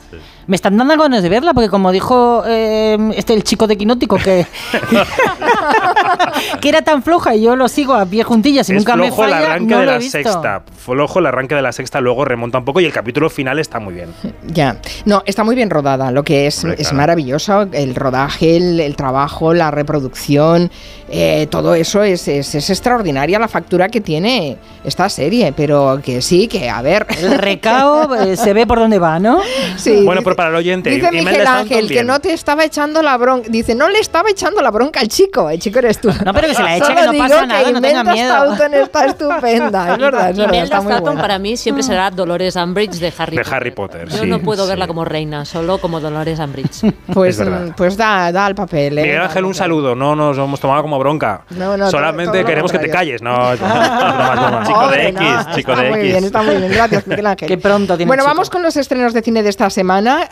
Me 0.50 0.56
están 0.56 0.76
dando 0.76 0.96
ganas 0.96 1.22
de 1.22 1.28
verla, 1.28 1.54
porque 1.54 1.68
como 1.68 1.92
dijo 1.92 2.42
eh, 2.44 2.98
este 3.14 3.34
el 3.34 3.44
chico 3.44 3.68
de 3.68 3.76
Quinótico, 3.78 4.16
que, 4.16 4.44
que 6.60 6.68
era 6.68 6.82
tan 6.82 7.02
floja 7.04 7.34
y 7.36 7.42
yo 7.42 7.54
lo 7.56 7.68
sigo 7.68 7.94
a 7.94 8.04
pie 8.06 8.24
juntillas 8.24 8.68
y 8.68 8.72
Es 8.72 8.78
nunca 8.78 8.96
me 8.96 9.06
flojo 9.06 9.24
el 9.24 9.30
falla, 9.30 9.46
arranque 9.46 9.74
no 9.74 9.80
de 9.80 9.86
lo 9.86 9.90
he 9.90 9.94
la 9.94 9.98
visto. 9.98 10.18
sexta. 10.18 10.62
Flojo 10.76 11.18
el 11.20 11.26
arranque 11.26 11.54
de 11.54 11.62
la 11.62 11.72
sexta, 11.72 12.00
luego 12.00 12.24
remonta 12.24 12.58
un 12.58 12.64
poco 12.64 12.80
y 12.80 12.84
el 12.84 12.92
capítulo 12.92 13.30
final 13.30 13.58
está 13.58 13.78
muy 13.78 13.94
bien. 13.94 14.10
Ya. 14.52 14.78
No, 15.04 15.22
está 15.26 15.44
muy 15.44 15.54
bien 15.54 15.70
rodada. 15.70 16.10
Lo 16.10 16.24
que 16.24 16.48
es, 16.48 16.64
Hombre, 16.64 16.80
es 16.80 16.88
claro. 16.88 16.96
maravilloso. 16.96 17.68
El 17.72 17.94
rodaje, 17.94 18.56
el, 18.56 18.80
el 18.80 18.96
trabajo, 18.96 19.54
la 19.54 19.70
reproducción, 19.70 20.72
eh, 21.10 21.46
todo 21.50 21.74
eso 21.74 22.02
es, 22.02 22.26
es, 22.28 22.54
es 22.54 22.70
extraordinaria 22.70 23.38
la 23.38 23.48
factura 23.48 23.88
que 23.88 24.00
tiene 24.00 24.56
esta 24.84 25.08
serie. 25.08 25.52
Pero 25.56 26.00
que 26.02 26.22
sí, 26.22 26.46
que 26.48 26.70
a 26.70 26.80
ver. 26.82 27.06
El 27.20 27.38
recao 27.38 28.14
eh, 28.14 28.36
se 28.36 28.52
ve 28.52 28.66
por 28.66 28.78
dónde 28.78 28.98
va, 28.98 29.18
¿no? 29.18 29.40
Sí, 29.76 29.90
Bueno, 30.04 30.12
dice- 30.20 30.24
pero 30.24 30.36
para 30.36 30.48
el 30.50 30.54
oyente, 30.56 30.90
Dice 30.90 31.10
Miguel 31.10 31.46
Ángel 31.46 31.88
que 31.88 32.04
no 32.04 32.20
te 32.20 32.32
estaba 32.32 32.64
echando 32.64 33.02
la 33.02 33.16
bronca. 33.16 33.48
Dice, 33.50 33.74
no 33.74 33.88
le 33.88 33.98
estaba 33.98 34.30
echando 34.30 34.62
la 34.62 34.70
bronca 34.70 35.00
al 35.00 35.08
chico. 35.08 35.50
El 35.50 35.58
chico 35.58 35.78
eres 35.80 36.00
tú. 36.00 36.08
No, 36.24 36.32
pero 36.32 36.48
que 36.48 36.54
se 36.54 36.62
la 36.62 36.76
eche, 36.76 36.84
Solo 36.86 37.00
que 37.00 37.06
no 37.06 37.12
digo 37.12 37.24
pasa 37.24 37.46
nada, 37.46 37.70
no 37.72 37.80
tenga 37.80 38.04
miedo. 38.04 38.54
Está 38.82 39.06
estupenda. 39.06 39.92
Es 39.94 39.98
verdad, 39.98 40.30
es 40.30 40.36
verdad. 40.36 40.48
Imelda 40.54 40.64
Está 40.64 40.76
muy 40.80 40.92
Staunton 40.92 41.04
buena. 41.14 41.20
para 41.22 41.38
mí 41.38 41.56
siempre 41.56 41.82
será 41.82 42.10
Dolores 42.10 42.56
Umbridge 42.56 42.98
de 42.98 43.12
Harry 43.18 43.36
De 43.36 43.42
Potter. 43.42 43.54
Harry 43.56 43.70
Potter, 43.72 44.08
Yo 44.08 44.18
sí, 44.18 44.26
no 44.26 44.40
puedo 44.40 44.66
verla 44.66 44.86
como 44.86 45.04
reina, 45.04 45.44
solo 45.44 45.78
como 45.78 46.00
Dolores 46.00 46.38
Umbridge. 46.38 46.92
Pues, 47.12 47.38
mm, 47.40 47.70
pues 47.76 47.96
da, 47.96 48.30
da 48.32 48.46
el 48.46 48.54
papel. 48.54 48.98
¿eh? 48.98 49.02
Miguel 49.02 49.20
Ángel, 49.22 49.38
el 49.38 49.44
un 49.46 49.54
saludo. 49.54 49.94
No 49.94 50.14
nos 50.14 50.36
hemos 50.38 50.60
tomado 50.60 50.82
como 50.82 50.98
bronca. 51.00 51.42
No, 51.50 51.76
no, 51.76 51.90
Solamente 51.90 52.26
todo- 52.26 52.32
todo 52.34 52.42
lo 52.42 52.46
queremos 52.48 52.72
que 52.72 52.78
te 52.78 52.88
calles. 52.90 53.20
No, 53.22 53.34
broma, 53.34 53.54
es 53.54 54.40
broma. 54.40 54.64
Chico 54.66 54.88
de 54.88 55.08
X, 55.08 55.20
no, 55.20 55.54
chico 55.56 55.70
está 55.72 55.82
de 55.82 55.90
muy 55.90 55.98
X. 55.98 56.10
bien, 56.12 56.24
está 56.24 56.42
muy 56.42 56.56
bien. 56.56 56.70
Gracias, 56.72 57.06
Miguel 57.08 57.26
Ángel. 57.26 57.48
Qué 57.48 57.58
pronto 57.58 57.96
tiene 57.96 58.08
Bueno, 58.08 58.22
chico. 58.22 58.30
vamos 58.34 58.50
con 58.50 58.62
los 58.62 58.76
estrenos 58.76 59.12
de 59.12 59.22
cine 59.22 59.42
de 59.42 59.48
esta 59.48 59.68
semana, 59.70 60.28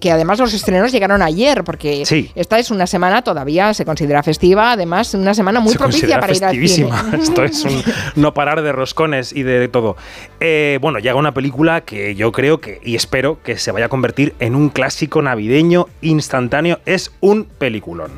que 0.00 0.12
además 0.12 0.38
los 0.38 0.54
estrenos 0.54 0.92
llegaron 0.92 1.20
ayer, 1.22 1.64
porque 1.64 2.06
Sí. 2.06 2.30
esta 2.34 2.58
es 2.58 2.70
una 2.70 2.86
semana 2.86 3.22
todavía 3.22 3.74
se 3.74 3.84
considera 3.84 4.22
festiva, 4.22 4.72
además 4.72 5.12
una 5.14 5.34
semana 5.34 5.60
muy 5.60 5.72
Se 5.72 5.78
propicia 5.78 6.20
para 6.20 6.32
ir 6.32 6.44
al 6.44 6.52
cine. 6.54 6.66
festivísima. 6.68 7.04
Esto 7.20 7.44
es 7.44 7.64
un 7.64 7.82
no 8.16 8.34
parar 8.34 8.62
de 8.62 8.72
roscones 8.72 9.32
y 9.32 9.42
de 9.42 9.68
todo. 9.68 9.96
Eh, 10.40 10.78
bueno, 10.80 10.98
llega 10.98 11.14
una 11.16 11.32
película 11.32 11.80
que 11.82 12.14
yo 12.14 12.32
creo 12.32 12.60
que 12.60 12.80
y 12.84 12.94
espero 12.96 13.38
que 13.42 13.56
se 13.58 13.72
vaya 13.72 13.86
a 13.86 13.88
convertir 13.88 14.34
en 14.40 14.54
un 14.54 14.68
clásico 14.68 15.22
navideño 15.22 15.86
instantáneo. 16.02 16.80
Es 16.84 17.12
un 17.20 17.44
peliculón. 17.44 18.10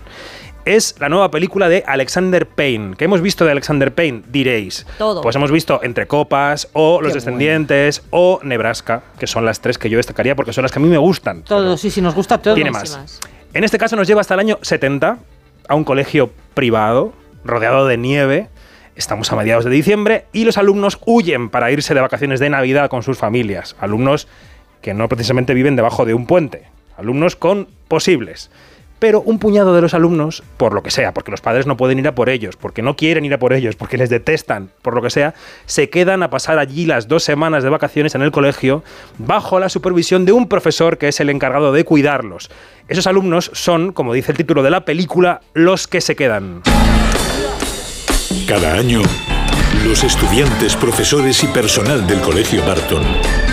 Es 0.64 0.94
la 0.98 1.10
nueva 1.10 1.30
película 1.30 1.68
de 1.68 1.84
Alexander 1.86 2.46
Payne. 2.46 2.96
¿Qué 2.96 3.04
hemos 3.04 3.20
visto 3.20 3.44
de 3.44 3.50
Alexander 3.50 3.94
Payne? 3.94 4.22
Diréis. 4.28 4.86
Todo. 4.96 5.20
Pues 5.20 5.36
hemos 5.36 5.50
visto 5.50 5.80
Entre 5.82 6.06
Copas, 6.06 6.68
o 6.72 7.02
Los 7.02 7.12
Qué 7.12 7.18
Descendientes, 7.18 8.02
o 8.10 8.40
Nebraska, 8.42 9.02
que 9.18 9.26
son 9.26 9.44
las 9.44 9.60
tres 9.60 9.76
que 9.76 9.90
yo 9.90 9.98
destacaría 9.98 10.34
porque 10.34 10.54
son 10.54 10.62
las 10.62 10.72
que 10.72 10.78
a 10.78 10.82
mí 10.82 10.88
me 10.88 10.96
gustan. 10.96 11.42
Todo, 11.42 11.76
sí, 11.76 11.90
sí, 11.90 12.00
nos 12.00 12.14
gusta 12.14 12.38
todo. 12.38 12.54
Tiene 12.54 12.70
más. 12.70 13.20
En 13.52 13.62
este 13.62 13.76
caso 13.76 13.94
nos 13.94 14.08
lleva 14.08 14.22
hasta 14.22 14.34
el 14.34 14.40
año 14.40 14.58
70 14.62 15.18
a 15.68 15.74
un 15.74 15.84
colegio 15.84 16.30
privado, 16.54 17.12
rodeado 17.44 17.86
de 17.86 17.98
nieve. 17.98 18.48
Estamos 18.96 19.30
a 19.32 19.36
mediados 19.36 19.64
de 19.64 19.70
diciembre 19.70 20.24
y 20.32 20.44
los 20.44 20.56
alumnos 20.56 20.98
huyen 21.04 21.50
para 21.50 21.70
irse 21.72 21.94
de 21.94 22.00
vacaciones 22.00 22.40
de 22.40 22.48
Navidad 22.48 22.88
con 22.88 23.02
sus 23.02 23.18
familias. 23.18 23.76
Alumnos 23.80 24.28
que 24.80 24.94
no 24.94 25.08
precisamente 25.08 25.52
viven 25.52 25.76
debajo 25.76 26.06
de 26.06 26.14
un 26.14 26.26
puente. 26.26 26.68
Alumnos 26.96 27.36
con 27.36 27.68
posibles. 27.88 28.50
Pero 28.98 29.20
un 29.20 29.38
puñado 29.38 29.74
de 29.74 29.82
los 29.82 29.94
alumnos, 29.94 30.42
por 30.56 30.74
lo 30.74 30.82
que 30.82 30.90
sea, 30.90 31.12
porque 31.12 31.30
los 31.30 31.40
padres 31.40 31.66
no 31.66 31.76
pueden 31.76 31.98
ir 31.98 32.08
a 32.08 32.14
por 32.14 32.28
ellos, 32.28 32.56
porque 32.56 32.82
no 32.82 32.96
quieren 32.96 33.24
ir 33.24 33.34
a 33.34 33.38
por 33.38 33.52
ellos, 33.52 33.76
porque 33.76 33.98
les 33.98 34.10
detestan, 34.10 34.70
por 34.82 34.94
lo 34.94 35.02
que 35.02 35.10
sea, 35.10 35.34
se 35.66 35.90
quedan 35.90 36.22
a 36.22 36.30
pasar 36.30 36.58
allí 36.58 36.86
las 36.86 37.08
dos 37.08 37.24
semanas 37.24 37.62
de 37.62 37.70
vacaciones 37.70 38.14
en 38.14 38.22
el 38.22 38.32
colegio 38.32 38.82
bajo 39.18 39.58
la 39.60 39.68
supervisión 39.68 40.24
de 40.24 40.32
un 40.32 40.48
profesor 40.48 40.98
que 40.98 41.08
es 41.08 41.20
el 41.20 41.30
encargado 41.30 41.72
de 41.72 41.84
cuidarlos. 41.84 42.50
Esos 42.88 43.06
alumnos 43.06 43.50
son, 43.54 43.92
como 43.92 44.12
dice 44.12 44.32
el 44.32 44.38
título 44.38 44.62
de 44.62 44.70
la 44.70 44.84
película, 44.84 45.40
los 45.54 45.88
que 45.88 46.00
se 46.00 46.16
quedan. 46.16 46.62
Cada 48.46 48.74
año, 48.74 49.00
los 49.86 50.04
estudiantes, 50.04 50.76
profesores 50.76 51.42
y 51.44 51.46
personal 51.48 52.06
del 52.06 52.20
Colegio 52.20 52.64
Barton 52.66 53.04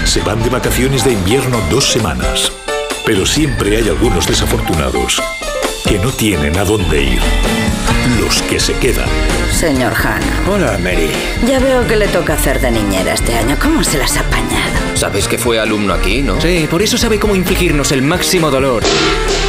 se 0.05 0.21
van 0.21 0.41
de 0.43 0.49
vacaciones 0.49 1.05
de 1.05 1.13
invierno 1.13 1.57
dos 1.69 1.85
semanas. 1.85 2.51
Pero 3.05 3.25
siempre 3.25 3.77
hay 3.77 3.89
algunos 3.89 4.27
desafortunados 4.27 5.21
que 5.87 5.97
no 5.99 6.11
tienen 6.11 6.57
a 6.57 6.63
dónde 6.63 7.03
ir. 7.03 7.19
Los 8.19 8.41
que 8.43 8.59
se 8.59 8.73
quedan. 8.73 9.07
Señor 9.51 9.93
Hanna, 9.93 10.41
Hola, 10.49 10.77
Mary. 10.77 11.09
ya 11.47 11.59
veo 11.59 11.85
que 11.87 11.95
le 11.95 12.07
toca 12.07 12.33
hacer 12.33 12.59
de 12.61 12.71
niñera 12.71 13.13
este 13.13 13.35
año. 13.35 13.57
¿Cómo 13.61 13.83
se 13.83 13.97
las 13.97 14.17
ha 14.17 14.21
apañado? 14.21 14.71
Sabes 14.95 15.27
que 15.27 15.37
fue 15.37 15.59
alumno 15.59 15.93
aquí, 15.93 16.21
¿no? 16.21 16.39
Sí, 16.39 16.67
por 16.69 16.81
eso 16.81 16.97
sabe 16.97 17.19
cómo 17.19 17.35
infligirnos 17.35 17.91
el 17.91 18.01
máximo 18.01 18.49
dolor. 18.49 18.83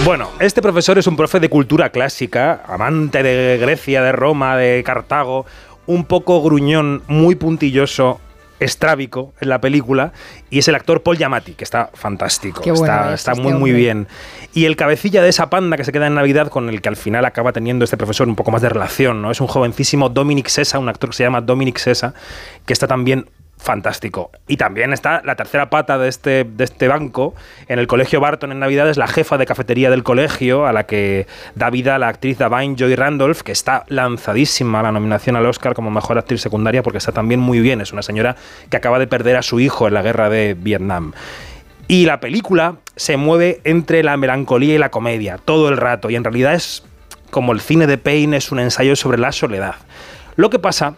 Bueno, 0.04 0.30
este 0.40 0.60
profesor 0.62 0.98
es 0.98 1.06
un 1.06 1.16
profe 1.16 1.40
de 1.40 1.48
cultura 1.48 1.90
clásica, 1.90 2.62
amante 2.66 3.22
de 3.22 3.58
Grecia, 3.58 4.02
de 4.02 4.12
Roma, 4.12 4.56
de 4.56 4.82
Cartago, 4.84 5.46
un 5.86 6.04
poco 6.04 6.42
gruñón, 6.42 7.02
muy 7.06 7.34
puntilloso, 7.36 8.20
estrábico 8.64 9.32
en 9.40 9.48
la 9.48 9.60
película, 9.60 10.12
y 10.50 10.58
es 10.58 10.68
el 10.68 10.74
actor 10.74 11.02
Paul 11.02 11.16
Giamatti, 11.16 11.52
que 11.54 11.64
está 11.64 11.90
fantástico, 11.94 12.62
bueno 12.62 12.84
está, 12.84 13.08
es 13.08 13.20
está 13.20 13.32
este 13.32 13.42
muy 13.42 13.54
muy 13.54 13.72
bien. 13.72 14.06
Y 14.54 14.66
el 14.66 14.76
cabecilla 14.76 15.22
de 15.22 15.28
esa 15.28 15.50
panda 15.50 15.76
que 15.76 15.84
se 15.84 15.92
queda 15.92 16.06
en 16.06 16.14
Navidad, 16.14 16.48
con 16.48 16.68
el 16.68 16.80
que 16.80 16.88
al 16.88 16.96
final 16.96 17.24
acaba 17.24 17.52
teniendo 17.52 17.84
este 17.84 17.96
profesor 17.96 18.28
un 18.28 18.36
poco 18.36 18.50
más 18.50 18.62
de 18.62 18.68
relación, 18.68 19.22
¿no? 19.22 19.30
Es 19.30 19.40
un 19.40 19.46
jovencísimo 19.46 20.08
Dominic 20.08 20.48
Sessa, 20.48 20.78
un 20.78 20.88
actor 20.88 21.10
que 21.10 21.16
se 21.16 21.24
llama 21.24 21.40
Dominic 21.40 21.78
Sessa, 21.78 22.14
que 22.66 22.72
está 22.72 22.86
también 22.86 23.26
fantástico. 23.62 24.30
Y 24.48 24.56
también 24.56 24.92
está 24.92 25.22
la 25.24 25.36
tercera 25.36 25.70
pata 25.70 25.98
de 25.98 26.08
este, 26.08 26.44
de 26.44 26.64
este 26.64 26.88
banco. 26.88 27.34
En 27.68 27.78
el 27.78 27.86
colegio 27.86 28.20
Barton 28.20 28.52
en 28.52 28.58
Navidad 28.58 28.88
es 28.88 28.96
la 28.96 29.06
jefa 29.06 29.38
de 29.38 29.46
cafetería 29.46 29.90
del 29.90 30.02
colegio, 30.02 30.66
a 30.66 30.72
la 30.72 30.84
que 30.84 31.26
da 31.54 31.70
vida 31.70 31.98
la 31.98 32.08
actriz 32.08 32.38
Davine 32.38 32.74
Joy 32.76 32.94
Randolph, 32.96 33.42
que 33.42 33.52
está 33.52 33.84
lanzadísima 33.88 34.80
a 34.80 34.82
la 34.82 34.92
nominación 34.92 35.36
al 35.36 35.46
Oscar 35.46 35.74
como 35.74 35.90
mejor 35.90 36.18
actriz 36.18 36.40
secundaria 36.40 36.82
porque 36.82 36.98
está 36.98 37.12
también 37.12 37.40
muy 37.40 37.60
bien. 37.60 37.80
Es 37.80 37.92
una 37.92 38.02
señora 38.02 38.36
que 38.68 38.76
acaba 38.76 38.98
de 38.98 39.06
perder 39.06 39.36
a 39.36 39.42
su 39.42 39.60
hijo 39.60 39.88
en 39.88 39.94
la 39.94 40.02
guerra 40.02 40.28
de 40.28 40.54
Vietnam. 40.54 41.12
Y 41.88 42.06
la 42.06 42.20
película 42.20 42.76
se 42.96 43.16
mueve 43.16 43.60
entre 43.64 44.02
la 44.02 44.16
melancolía 44.16 44.74
y 44.74 44.78
la 44.78 44.90
comedia 44.90 45.38
todo 45.38 45.68
el 45.68 45.76
rato. 45.76 46.10
Y 46.10 46.16
en 46.16 46.24
realidad 46.24 46.54
es 46.54 46.84
como 47.30 47.52
el 47.52 47.60
cine 47.60 47.86
de 47.86 47.98
Payne, 47.98 48.36
es 48.36 48.52
un 48.52 48.58
ensayo 48.58 48.96
sobre 48.96 49.18
la 49.18 49.32
soledad. 49.32 49.76
Lo 50.36 50.50
que 50.50 50.58
pasa 50.58 50.94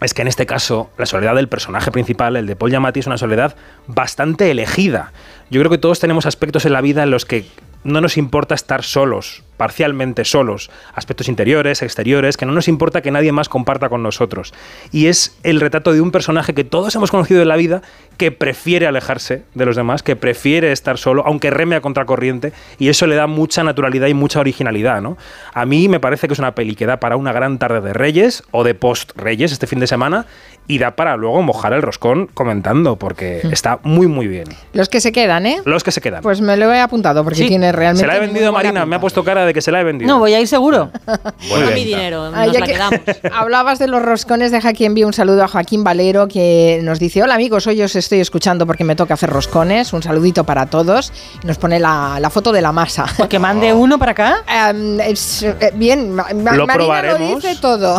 es 0.00 0.14
que 0.14 0.22
en 0.22 0.28
este 0.28 0.46
caso 0.46 0.90
la 0.96 1.06
soledad 1.06 1.34
del 1.34 1.48
personaje 1.48 1.90
principal, 1.90 2.36
el 2.36 2.46
de 2.46 2.56
Paul 2.56 2.70
Giamatti, 2.70 3.00
es 3.00 3.06
una 3.06 3.18
soledad 3.18 3.56
bastante 3.86 4.50
elegida. 4.50 5.12
Yo 5.50 5.60
creo 5.60 5.70
que 5.70 5.78
todos 5.78 5.98
tenemos 5.98 6.26
aspectos 6.26 6.64
en 6.66 6.72
la 6.72 6.80
vida 6.80 7.02
en 7.02 7.10
los 7.10 7.24
que 7.24 7.46
no 7.84 8.00
nos 8.00 8.16
importa 8.16 8.54
estar 8.54 8.82
solos, 8.82 9.44
parcialmente 9.56 10.24
solos, 10.24 10.70
aspectos 10.94 11.28
interiores, 11.28 11.82
exteriores, 11.82 12.36
que 12.36 12.46
no 12.46 12.52
nos 12.52 12.68
importa 12.68 13.02
que 13.02 13.10
nadie 13.10 13.32
más 13.32 13.48
comparta 13.48 13.88
con 13.88 14.02
nosotros. 14.02 14.54
Y 14.92 15.06
es 15.06 15.38
el 15.42 15.60
retrato 15.60 15.92
de 15.92 16.00
un 16.00 16.10
personaje 16.10 16.54
que 16.54 16.64
todos 16.64 16.94
hemos 16.94 17.10
conocido 17.10 17.42
en 17.42 17.48
la 17.48 17.56
vida 17.56 17.82
que 18.16 18.32
prefiere 18.32 18.86
alejarse 18.86 19.44
de 19.54 19.66
los 19.66 19.76
demás, 19.76 20.02
que 20.02 20.16
prefiere 20.16 20.72
estar 20.72 20.98
solo, 20.98 21.24
aunque 21.26 21.50
reme 21.50 21.76
a 21.76 21.80
contracorriente, 21.80 22.52
y 22.78 22.88
eso 22.88 23.06
le 23.06 23.16
da 23.16 23.26
mucha 23.26 23.62
naturalidad 23.62 24.08
y 24.08 24.14
mucha 24.14 24.40
originalidad, 24.40 25.02
¿no? 25.02 25.16
A 25.52 25.66
mí 25.66 25.88
me 25.88 26.00
parece 26.00 26.26
que 26.26 26.32
es 26.32 26.38
una 26.38 26.54
peli 26.54 26.74
que 26.74 26.86
da 26.86 26.98
para 26.98 27.16
una 27.16 27.32
gran 27.32 27.58
tarde 27.58 27.80
de 27.80 27.92
Reyes 27.92 28.42
o 28.50 28.64
de 28.64 28.74
post-Reyes 28.74 29.52
este 29.52 29.66
fin 29.66 29.80
de 29.80 29.86
semana 29.86 30.26
y 30.68 30.78
da 30.78 30.92
para 30.92 31.16
luego 31.16 31.42
mojar 31.42 31.72
el 31.72 31.82
roscón 31.82 32.28
comentando, 32.34 32.96
porque 32.96 33.40
está 33.50 33.80
muy, 33.82 34.06
muy 34.06 34.28
bien. 34.28 34.44
Los 34.74 34.88
que 34.88 35.00
se 35.00 35.10
quedan, 35.12 35.46
¿eh? 35.46 35.60
Los 35.64 35.82
que 35.82 35.90
se 35.90 36.00
quedan. 36.00 36.22
Pues 36.22 36.40
me 36.42 36.56
lo 36.58 36.72
he 36.72 36.80
apuntado 36.80 37.24
porque 37.24 37.38
Sí. 37.40 37.48
tiene 37.48 37.72
realmente. 37.72 38.02
se 38.02 38.06
la 38.06 38.16
he 38.16 38.20
vendido 38.20 38.52
Marina, 38.52 38.84
me 38.86 38.96
ha 38.96 39.00
puesto 39.00 39.24
cara 39.24 39.46
de 39.46 39.54
que 39.54 39.62
se 39.62 39.72
la 39.72 39.80
he 39.80 39.84
vendido. 39.84 40.06
No, 40.12 40.18
voy 40.18 40.34
a 40.34 40.40
ir 40.40 40.46
seguro. 40.46 40.90
Bien. 41.40 41.74
mi 41.74 41.84
dinero, 41.84 42.30
Ah, 42.34 42.44
nos 42.44 42.52
ya 42.52 42.60
la 42.60 42.66
que 42.66 42.72
quedamos. 42.72 43.00
Hablabas 43.34 43.78
de 43.78 43.88
los 43.88 44.02
roscones, 44.02 44.52
deja 44.52 44.68
aquí 44.68 44.84
envío 44.84 45.06
un 45.06 45.14
saludo 45.14 45.42
a 45.42 45.48
Joaquín 45.48 45.82
Valero 45.84 46.28
que 46.28 46.80
nos 46.82 46.98
dice, 46.98 47.22
hola 47.22 47.34
amigos, 47.34 47.66
hoy 47.66 47.80
os 47.82 47.96
estoy 47.96 48.20
escuchando 48.20 48.66
porque 48.66 48.84
me 48.84 48.94
toca 48.94 49.14
hacer 49.14 49.30
roscones, 49.30 49.92
un 49.94 50.02
saludito 50.02 50.44
para 50.44 50.66
todos, 50.66 51.12
nos 51.44 51.56
pone 51.56 51.78
la, 51.80 52.18
la 52.20 52.28
foto 52.30 52.52
de 52.52 52.60
la 52.62 52.72
masa. 52.72 53.06
Que 53.28 53.38
mande 53.38 53.72
uno 53.72 53.98
para 53.98 54.12
acá. 54.12 54.36
Em, 54.70 55.00
es, 55.00 55.42
eh, 55.42 55.72
bien, 55.74 56.12
Ma- 56.14 56.26
Lo 56.32 56.66
Marina 56.66 56.74
probaremos. 56.74 57.20
lo 57.20 57.36
dice 57.36 57.56
todo. 57.60 57.98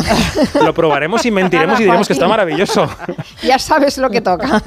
Lo 0.64 0.74
probaremos 0.74 1.26
y 1.26 1.32
mentiremos 1.32 1.80
y 1.80 1.84
diremos 1.84 2.06
que 2.08 2.14
está 2.14 2.28
maravilloso. 2.28 2.59
ya 3.44 3.60
sabes 3.60 3.98
lo 3.98 4.10
que 4.10 4.22
toca. 4.22 4.62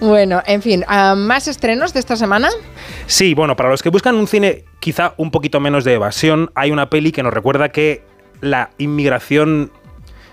bueno, 0.00 0.42
en 0.46 0.62
fin, 0.62 0.84
ah, 0.88 1.14
¿más 1.16 1.48
estrenos 1.48 1.92
de 1.92 2.00
esta 2.00 2.16
semana? 2.16 2.48
Sí, 3.06 3.34
bueno, 3.34 3.56
para 3.56 3.70
los 3.70 3.82
que 3.82 3.90
buscan 3.90 4.14
un 4.16 4.26
cine 4.26 4.64
quizá 4.80 5.14
un 5.16 5.30
poquito 5.30 5.60
menos 5.60 5.84
de 5.84 5.94
evasión, 5.94 6.50
hay 6.54 6.70
una 6.70 6.90
peli 6.90 7.12
que 7.12 7.22
nos 7.22 7.32
recuerda 7.32 7.70
que 7.70 8.02
la 8.40 8.70
inmigración 8.78 9.72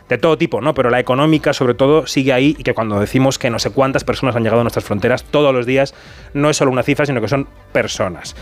de 0.10 0.18
todo 0.18 0.38
tipo, 0.38 0.62
¿no? 0.62 0.74
Pero 0.74 0.90
la 0.90 1.00
económica, 1.00 1.54
sobre 1.54 1.74
todo, 1.74 2.06
sigue 2.08 2.34
ahí 2.34 2.56
y 2.58 2.64
que 2.64 2.74
cuando 2.74 3.00
decimos 3.00 3.40
que 3.40 3.50
no 3.50 3.60
sé 3.60 3.72
cuántas 3.72 4.04
personas 4.04 4.36
han 4.36 4.44
llegado 4.44 4.62
a 4.62 4.64
nuestras 4.64 4.86
fronteras 4.86 5.24
todos 5.24 5.54
los 5.54 5.66
días, 5.66 5.94
no 6.34 6.50
es 6.50 6.58
solo 6.58 6.72
una 6.72 6.84
cifra, 6.84 7.06
sino 7.06 7.22
que 7.22 7.28
son 7.28 7.48
personas. 7.72 8.36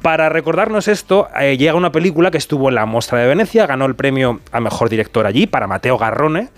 Para 0.00 0.28
recordarnos 0.28 0.88
esto, 0.88 1.28
eh, 1.38 1.56
llega 1.56 1.74
una 1.74 1.92
película 1.92 2.32
que 2.32 2.38
estuvo 2.38 2.68
en 2.68 2.74
la 2.74 2.86
Mostra 2.86 3.20
de 3.20 3.28
Venecia, 3.28 3.66
ganó 3.66 3.84
el 3.86 3.94
premio 3.94 4.40
a 4.50 4.58
mejor 4.58 4.88
director 4.88 5.26
allí 5.26 5.46
para 5.46 5.68
Matteo 5.68 5.96
Garrone, 5.96 6.48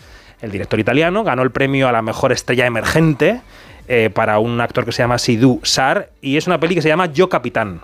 el 0.44 0.50
director 0.50 0.78
italiano, 0.78 1.24
ganó 1.24 1.42
el 1.42 1.50
premio 1.50 1.88
a 1.88 1.92
la 1.92 2.02
mejor 2.02 2.32
estrella 2.32 2.66
emergente 2.66 3.40
eh, 3.88 4.10
para 4.12 4.38
un 4.38 4.60
actor 4.60 4.84
que 4.84 4.92
se 4.92 5.02
llama 5.02 5.18
Sidhu 5.18 5.60
Sar, 5.62 6.10
y 6.20 6.36
es 6.36 6.46
una 6.46 6.60
peli 6.60 6.74
que 6.74 6.82
se 6.82 6.88
llama 6.88 7.06
Yo 7.06 7.28
Capitán. 7.28 7.80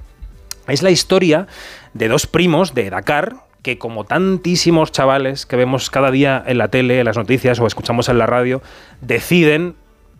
Es 0.69 0.83
la 0.83 0.90
historia 0.90 1.47
de 1.95 2.09
dos 2.09 2.26
primos 2.26 2.75
de 2.75 2.90
Dakar 2.90 3.35
que 3.62 3.79
como 3.79 4.05
tantísimos 4.05 4.93
chavales 4.93 5.45
que 5.45 5.57
vemos 5.57 5.90
cada 5.90 6.11
día 6.11 6.43
en 6.47 6.59
la 6.59 6.69
tele, 6.69 7.00
en 7.00 7.05
las 7.05 7.17
noticias 7.17 7.61
o 7.61 7.67
escuchamos 7.67 8.09
en 8.09 8.19
la 8.19 8.26
radio, 8.26 8.62
deciden, 9.00 9.75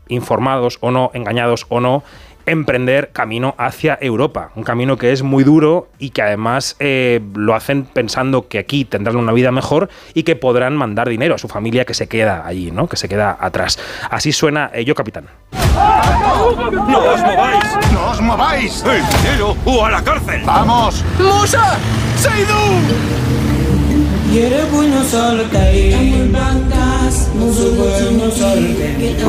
informados 0.09 0.79
o 0.81 0.91
no, 0.91 1.11
engañados 1.15 1.67
o 1.69 1.81
no, 1.81 2.03
emprender 2.51 3.11
camino 3.13 3.55
hacia 3.59 3.99
Europa. 4.01 4.51
Un 4.55 4.63
camino 4.63 4.97
que 4.97 5.13
es 5.13 5.23
muy 5.23 5.45
duro 5.45 5.89
y 5.99 6.11
que 6.11 6.23
además 6.23 6.77
eh, 6.81 7.21
lo 7.35 7.55
hacen 7.55 7.85
pensando 7.85 8.49
que 8.49 8.59
aquí 8.59 8.85
tendrán 8.85 9.17
una 9.17 9.33
vida 9.33 9.53
mejor 9.53 9.89
y 10.15 10.25
que 10.25 10.37
podrán 10.37 10.77
mandar 10.77 11.09
dinero 11.09 11.35
a 11.35 11.39
su 11.39 11.49
familia 11.49 11.85
que 11.85 11.95
se 11.95 12.09
queda 12.09 12.47
allí, 12.47 12.71
¿no? 12.71 12.89
Que 12.89 12.97
se 12.97 13.09
queda 13.09 13.37
atrás. 13.41 13.79
Así 14.11 14.33
suena 14.33 14.71
eh, 14.75 14.85
Yo 14.85 14.95
Capitán. 14.95 15.27
¡No 15.53 16.99
os 16.99 17.21
mováis! 17.23 17.65
¡No 17.93 18.11
os 18.11 18.21
mováis! 18.21 18.85
¡El 18.85 19.03
dinero 19.19 19.57
o 19.65 19.85
a 19.85 19.91
la 19.91 20.03
cárcel! 20.03 20.43
¡Vamos! 20.45 21.05
¡Musa! 21.19 21.79
¡Seidú! 22.17 22.55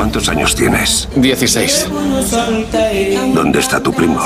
¿Cuántos 0.02 0.28
años 0.28 0.56
tienes? 0.56 1.08
16. 1.14 1.88
¿Dónde 3.32 3.60
está 3.60 3.80
tu 3.80 3.92
primo? 3.92 4.20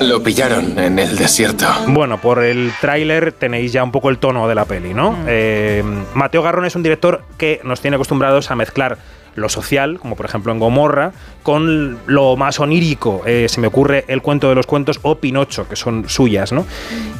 Lo 0.00 0.22
pillaron 0.22 0.78
en 0.78 1.00
el 1.00 1.16
desierto. 1.16 1.66
Bueno, 1.88 2.20
por 2.20 2.44
el 2.44 2.70
tráiler 2.80 3.32
tenéis 3.32 3.72
ya 3.72 3.82
un 3.82 3.90
poco 3.90 4.10
el 4.10 4.18
tono 4.18 4.46
de 4.46 4.54
la 4.54 4.64
peli, 4.64 4.94
¿no? 4.94 5.18
Eh, 5.26 5.82
Mateo 6.14 6.40
Garrón 6.40 6.66
es 6.66 6.76
un 6.76 6.84
director 6.84 7.24
que 7.36 7.60
nos 7.64 7.80
tiene 7.80 7.96
acostumbrados 7.96 8.52
a 8.52 8.54
mezclar 8.54 8.98
lo 9.34 9.48
social, 9.48 9.98
como 9.98 10.14
por 10.14 10.24
ejemplo 10.24 10.52
en 10.52 10.60
Gomorra, 10.60 11.10
con 11.42 11.98
lo 12.06 12.36
más 12.36 12.60
onírico. 12.60 13.22
Eh, 13.26 13.46
se 13.48 13.60
me 13.60 13.66
ocurre 13.66 14.04
El 14.06 14.22
cuento 14.22 14.48
de 14.48 14.54
los 14.54 14.66
cuentos 14.66 15.00
o 15.02 15.16
Pinocho, 15.16 15.68
que 15.68 15.74
son 15.74 16.08
suyas, 16.08 16.52
¿no? 16.52 16.64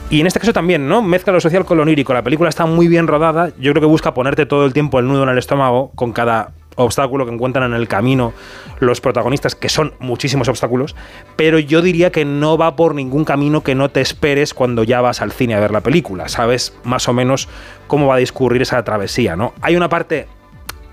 Y 0.08 0.20
en 0.20 0.28
este 0.28 0.38
caso 0.38 0.52
también, 0.52 0.86
¿no? 0.86 1.02
Mezcla 1.02 1.32
lo 1.32 1.40
social 1.40 1.64
con 1.64 1.78
lo 1.78 1.82
onírico. 1.82 2.14
La 2.14 2.22
película 2.22 2.48
está 2.48 2.64
muy 2.64 2.86
bien 2.86 3.08
rodada. 3.08 3.48
Yo 3.58 3.72
creo 3.72 3.80
que 3.80 3.88
busca 3.88 4.14
ponerte 4.14 4.46
todo 4.46 4.64
el 4.66 4.72
tiempo 4.72 5.00
el 5.00 5.08
nudo 5.08 5.24
en 5.24 5.30
el 5.30 5.38
estómago 5.38 5.90
con 5.96 6.12
cada 6.12 6.52
obstáculo 6.76 7.26
que 7.26 7.32
encuentran 7.32 7.72
en 7.72 7.76
el 7.76 7.88
camino 7.88 8.32
los 8.78 9.00
protagonistas, 9.00 9.54
que 9.54 9.68
son 9.68 9.94
muchísimos 9.98 10.48
obstáculos, 10.48 10.94
pero 11.34 11.58
yo 11.58 11.82
diría 11.82 12.12
que 12.12 12.24
no 12.24 12.56
va 12.56 12.76
por 12.76 12.94
ningún 12.94 13.24
camino 13.24 13.62
que 13.62 13.74
no 13.74 13.90
te 13.90 14.00
esperes 14.00 14.54
cuando 14.54 14.84
ya 14.84 15.00
vas 15.00 15.20
al 15.20 15.32
cine 15.32 15.54
a 15.54 15.60
ver 15.60 15.72
la 15.72 15.80
película. 15.80 16.28
Sabes 16.28 16.76
más 16.84 17.08
o 17.08 17.12
menos 17.12 17.48
cómo 17.86 18.06
va 18.06 18.16
a 18.16 18.18
discurrir 18.18 18.62
esa 18.62 18.82
travesía, 18.84 19.36
¿no? 19.36 19.52
Hay 19.60 19.76
una 19.76 19.88
parte 19.88 20.28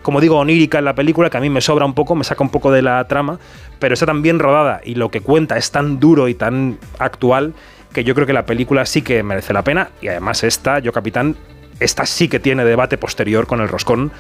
como 0.04 0.20
digo, 0.20 0.38
onírica 0.38 0.80
en 0.80 0.86
la 0.86 0.96
película, 0.96 1.30
que 1.30 1.38
a 1.38 1.40
mí 1.40 1.50
me 1.50 1.62
sobra 1.62 1.86
un 1.86 1.94
poco, 1.94 2.14
me 2.14 2.26
saca 2.26 2.44
un 2.44 2.50
poco 2.50 2.72
de 2.72 2.82
la 2.82 3.08
trama, 3.08 3.40
pero 3.80 3.94
está 3.94 4.06
tan 4.06 4.22
bien 4.22 4.38
rodada 4.38 4.82
y 4.84 4.96
lo 4.96 5.10
que 5.10 5.22
cuenta 5.22 5.58
es 5.58 5.72
tan 5.72 6.00
duro 6.00 6.28
y 6.28 6.36
tan 6.36 6.78
actual 7.00 7.54
que 7.94 8.04
yo 8.04 8.14
creo 8.14 8.28
que 8.28 8.34
la 8.34 8.46
película 8.46 8.86
sí 8.86 9.02
que 9.02 9.24
merece 9.24 9.54
la 9.54 9.64
pena 9.64 9.92
y 10.02 10.10
además 10.10 10.44
esta, 10.44 10.80
Yo 10.80 10.92
Capitán, 10.92 11.38
esta 11.80 12.06
sí 12.06 12.28
que 12.28 12.40
tiene 12.40 12.66
debate 12.66 12.98
posterior 12.98 13.48
con 13.48 13.62
el 13.62 13.70
roscón 13.70 14.12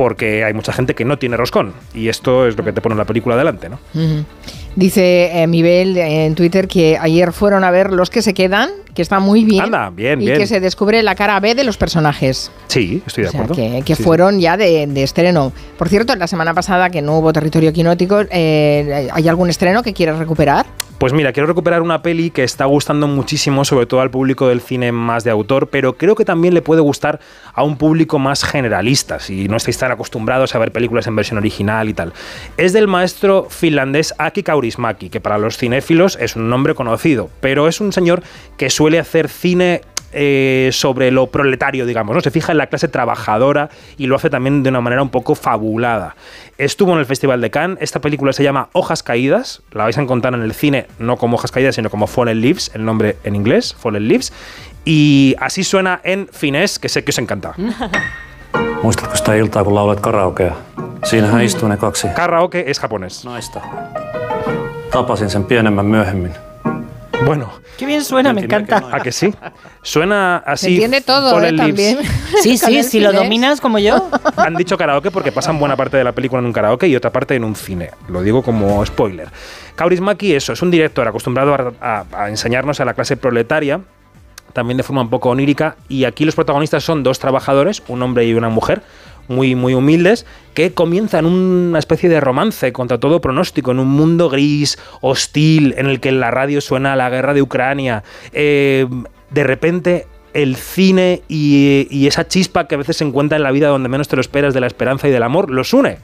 porque 0.00 0.44
hay 0.46 0.54
mucha 0.54 0.72
gente 0.72 0.94
que 0.94 1.04
no 1.04 1.18
tiene 1.18 1.36
roscón 1.36 1.74
y 1.92 2.08
esto 2.08 2.46
es 2.46 2.56
lo 2.56 2.64
que 2.64 2.72
te 2.72 2.80
pone 2.80 2.94
la 2.94 3.04
película 3.04 3.34
adelante, 3.34 3.68
¿no? 3.68 3.78
Dice 4.74 5.42
eh, 5.42 5.46
Mibel 5.46 5.94
eh, 5.98 6.24
en 6.24 6.34
Twitter 6.34 6.68
que 6.68 6.96
ayer 6.98 7.32
fueron 7.34 7.64
a 7.64 7.70
ver 7.70 7.92
Los 7.92 8.08
que 8.08 8.22
se 8.22 8.32
quedan, 8.32 8.70
que 8.94 9.02
está 9.02 9.20
muy 9.20 9.44
bien. 9.44 9.64
Anda, 9.64 9.90
bien, 9.90 10.22
y 10.22 10.26
bien. 10.26 10.38
que 10.38 10.46
se 10.46 10.58
descubre 10.58 11.02
la 11.02 11.14
cara 11.16 11.38
B 11.38 11.54
de 11.54 11.64
los 11.64 11.76
personajes. 11.76 12.50
Sí, 12.68 13.02
estoy 13.06 13.24
de 13.24 13.28
O 13.28 13.32
sea, 13.32 13.42
acuerdo. 13.42 13.56
que, 13.62 13.82
que 13.84 13.94
Sí, 13.94 14.02
sí. 14.02 14.02
fueron 14.04 14.40
ya 14.40 14.56
de, 14.56 14.86
de 14.86 15.02
estreno. 15.02 15.52
Por 15.76 15.90
cierto, 15.90 16.16
la 16.16 16.26
semana 16.28 16.54
pasada 16.54 16.88
que 16.88 17.02
no 17.02 17.18
hubo 17.18 17.30
territorio 17.34 17.70
quinótico, 17.74 18.22
eh, 18.30 19.10
¿hay 19.12 19.28
algún 19.28 19.50
estreno 19.50 19.82
que 19.82 19.92
quieras 19.92 20.18
recuperar? 20.18 20.64
Pues 21.00 21.14
mira, 21.14 21.32
quiero 21.32 21.46
recuperar 21.46 21.80
una 21.80 22.02
peli 22.02 22.28
que 22.28 22.44
está 22.44 22.66
gustando 22.66 23.06
muchísimo, 23.06 23.64
sobre 23.64 23.86
todo 23.86 24.02
al 24.02 24.10
público 24.10 24.48
del 24.48 24.60
cine 24.60 24.92
más 24.92 25.24
de 25.24 25.30
autor, 25.30 25.68
pero 25.68 25.96
creo 25.96 26.14
que 26.14 26.26
también 26.26 26.52
le 26.52 26.60
puede 26.60 26.82
gustar 26.82 27.20
a 27.54 27.62
un 27.62 27.78
público 27.78 28.18
más 28.18 28.44
generalista, 28.44 29.18
si 29.18 29.48
no 29.48 29.56
estáis 29.56 29.78
tan 29.78 29.92
acostumbrados 29.92 30.54
a 30.54 30.58
ver 30.58 30.72
películas 30.72 31.06
en 31.06 31.16
versión 31.16 31.38
original 31.38 31.88
y 31.88 31.94
tal. 31.94 32.12
Es 32.58 32.74
del 32.74 32.86
maestro 32.86 33.46
finlandés 33.48 34.14
Aki 34.18 34.42
Kaurismäki, 34.42 35.08
que 35.08 35.22
para 35.22 35.38
los 35.38 35.56
cinéfilos 35.56 36.18
es 36.20 36.36
un 36.36 36.50
nombre 36.50 36.74
conocido, 36.74 37.30
pero 37.40 37.66
es 37.66 37.80
un 37.80 37.94
señor 37.94 38.22
que 38.58 38.68
suele 38.68 38.98
hacer 38.98 39.30
cine 39.30 39.80
eh, 40.12 40.70
sobre 40.72 41.10
lo 41.10 41.26
proletario, 41.26 41.86
digamos, 41.86 42.14
¿no? 42.14 42.20
Se 42.20 42.30
fija 42.30 42.52
en 42.52 42.58
la 42.58 42.66
clase 42.66 42.88
trabajadora 42.88 43.70
y 43.96 44.06
lo 44.06 44.16
hace 44.16 44.30
también 44.30 44.62
de 44.62 44.70
una 44.70 44.80
manera 44.80 45.02
un 45.02 45.10
poco 45.10 45.34
fabulada. 45.34 46.16
Estuvo 46.58 46.92
en 46.92 46.98
el 46.98 47.06
Festival 47.06 47.40
de 47.40 47.50
Cannes, 47.50 47.78
esta 47.80 48.00
película 48.00 48.32
se 48.32 48.42
llama 48.42 48.68
Hojas 48.72 49.02
Caídas, 49.02 49.62
la 49.72 49.84
vais 49.84 49.98
a 49.98 50.02
encontrar 50.02 50.34
en 50.34 50.42
el 50.42 50.52
cine 50.54 50.86
no 50.98 51.16
como 51.16 51.36
Hojas 51.36 51.50
Caídas, 51.52 51.74
sino 51.74 51.90
como 51.90 52.06
Fallen 52.06 52.40
Leaves, 52.40 52.70
el 52.74 52.84
nombre 52.84 53.16
en 53.24 53.36
inglés, 53.36 53.74
Fallen 53.78 54.08
Leaves, 54.08 54.32
y 54.84 55.34
así 55.38 55.64
suena 55.64 56.00
en 56.04 56.28
finés, 56.32 56.78
que 56.78 56.88
sé 56.88 57.04
que 57.04 57.10
os 57.10 57.18
encanta. 57.18 57.54
Muistatko 58.82 59.16
sitä 59.16 59.34
iltaa, 59.34 59.64
kun 59.64 59.74
laulat 59.74 60.00
karaokea? 60.00 60.54
Siinähän 61.04 61.42
istuu 61.44 61.68
ne 61.68 61.76
kaksi 61.76 62.08
Karaoke 62.08 62.64
es 62.66 62.78
japonés. 62.80 63.24
naista. 63.24 63.60
Tapasin 64.90 65.30
sen 65.30 65.44
pienemmän 65.44 65.86
myöhemmin. 65.86 66.34
Bueno, 67.24 67.52
Qué 67.78 67.86
bien 67.86 68.02
suena, 68.04 68.32
me 68.32 68.42
encanta. 68.42 68.82
¿a 68.92 69.00
que 69.00 69.12
sí? 69.12 69.32
Suena 69.82 70.38
así. 70.38 70.66
Se 70.66 70.72
entiende 70.72 71.00
todo, 71.00 71.30
Fallen 71.32 71.54
¿eh? 71.60 71.64
Leaves. 71.72 71.96
También. 71.96 72.12
Sí, 72.42 72.56
sí, 72.58 72.78
el 72.78 72.84
si 72.84 73.00
lo 73.00 73.12
dominas 73.12 73.60
como 73.60 73.78
yo. 73.78 74.08
Han 74.36 74.54
dicho 74.54 74.76
karaoke 74.78 75.10
porque 75.10 75.32
pasan 75.32 75.58
buena 75.58 75.76
parte 75.76 75.96
de 75.96 76.04
la 76.04 76.12
película 76.12 76.40
en 76.40 76.46
un 76.46 76.52
karaoke 76.52 76.88
y 76.88 76.96
otra 76.96 77.10
parte 77.10 77.34
en 77.34 77.44
un 77.44 77.54
cine. 77.54 77.90
Lo 78.08 78.22
digo 78.22 78.42
como 78.42 78.84
spoiler. 78.86 79.28
Kaurismäki, 79.76 80.34
eso, 80.34 80.52
es 80.52 80.62
un 80.62 80.70
director 80.70 81.06
acostumbrado 81.08 81.54
a, 81.54 81.72
a- 81.80 82.04
a 82.24 82.28
enseñarnos 82.28 82.80
a 82.80 82.84
la 82.84 82.94
clase 82.94 83.16
proletaria, 83.16 83.80
también 84.52 84.76
de 84.76 84.82
forma 84.82 85.02
un 85.02 85.10
poco 85.10 85.30
onírica, 85.30 85.76
y 85.88 86.04
aquí 86.04 86.24
los 86.24 86.34
protagonistas 86.34 86.82
son 86.84 87.02
dos 87.02 87.18
trabajadores, 87.18 87.82
un 87.88 88.02
hombre 88.02 88.26
y 88.26 88.34
una 88.34 88.48
mujer, 88.48 88.82
muy, 89.30 89.54
muy 89.54 89.74
humildes, 89.74 90.26
que 90.52 90.72
comienzan 90.72 91.24
una 91.24 91.78
especie 91.78 92.10
de 92.10 92.20
romance 92.20 92.72
contra 92.72 92.98
todo 92.98 93.20
pronóstico, 93.20 93.70
en 93.70 93.78
un 93.78 93.88
mundo 93.88 94.28
gris, 94.28 94.78
hostil, 95.00 95.74
en 95.78 95.86
el 95.86 96.00
que 96.00 96.10
en 96.10 96.20
la 96.20 96.30
radio 96.30 96.60
suena 96.60 96.96
la 96.96 97.08
guerra 97.08 97.32
de 97.32 97.40
Ucrania. 97.40 98.02
Eh, 98.32 98.86
de 99.30 99.44
repente 99.44 100.06
el 100.34 100.56
cine 100.56 101.22
y, 101.28 102.06
esa 102.06 102.26
chispa 102.26 102.66
que 102.66 102.74
a 102.74 102.78
veces 102.78 102.96
se 102.96 103.04
encuentra 103.04 103.36
en 103.36 103.42
la 103.42 103.52
vida 103.52 103.68
donde 103.68 103.88
menos 103.88 104.08
te 104.08 104.16
lo 104.16 104.20
esperas 104.20 104.52
de 104.52 104.60
la 104.60 104.66
esperanza 104.66 105.08
y 105.08 105.10
del 105.10 105.22
amor, 105.22 105.50
los 105.50 105.72
une. 105.72 105.98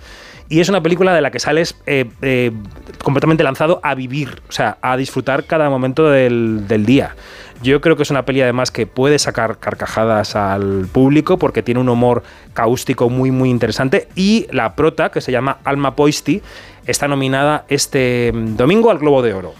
Y 0.48 0.60
es 0.60 0.68
una 0.68 0.80
película 0.80 1.12
de 1.12 1.20
la 1.20 1.32
que 1.32 1.40
sales 1.40 1.76
eh, 1.86 2.04
eh, 2.22 2.52
completamente 3.02 3.42
lanzado 3.42 3.80
a 3.82 3.96
vivir, 3.96 4.42
o 4.48 4.52
sea, 4.52 4.78
a 4.80 4.96
disfrutar 4.96 5.44
cada 5.44 5.68
momento 5.68 6.08
del 6.08 6.86
día. 6.86 7.16
Yo 7.62 7.80
creo 7.80 7.96
que 7.96 8.02
es 8.02 8.10
una 8.10 8.24
peli 8.24 8.42
además 8.42 8.70
que 8.70 8.86
puede 8.86 9.18
sacar 9.18 9.58
carcajadas 9.58 10.36
al 10.36 10.86
público 10.92 11.38
porque 11.38 11.62
tiene 11.62 11.80
un 11.80 11.88
humor 11.88 12.22
cáustico 12.52 13.08
muy 13.08 13.30
muy 13.30 13.50
interesante 13.50 14.08
y 14.14 14.46
la 14.50 14.74
prota, 14.74 15.10
que 15.10 15.20
se 15.20 15.32
llama 15.32 15.58
Alma 15.64 15.96
Poisti, 15.96 16.42
está 16.86 17.08
nominada 17.08 17.64
este 17.68 18.32
mm, 18.34 18.56
domingo 18.56 18.90
al 18.90 18.98
Globo 18.98 19.22
de 19.22 19.34
Oro. 19.34 19.54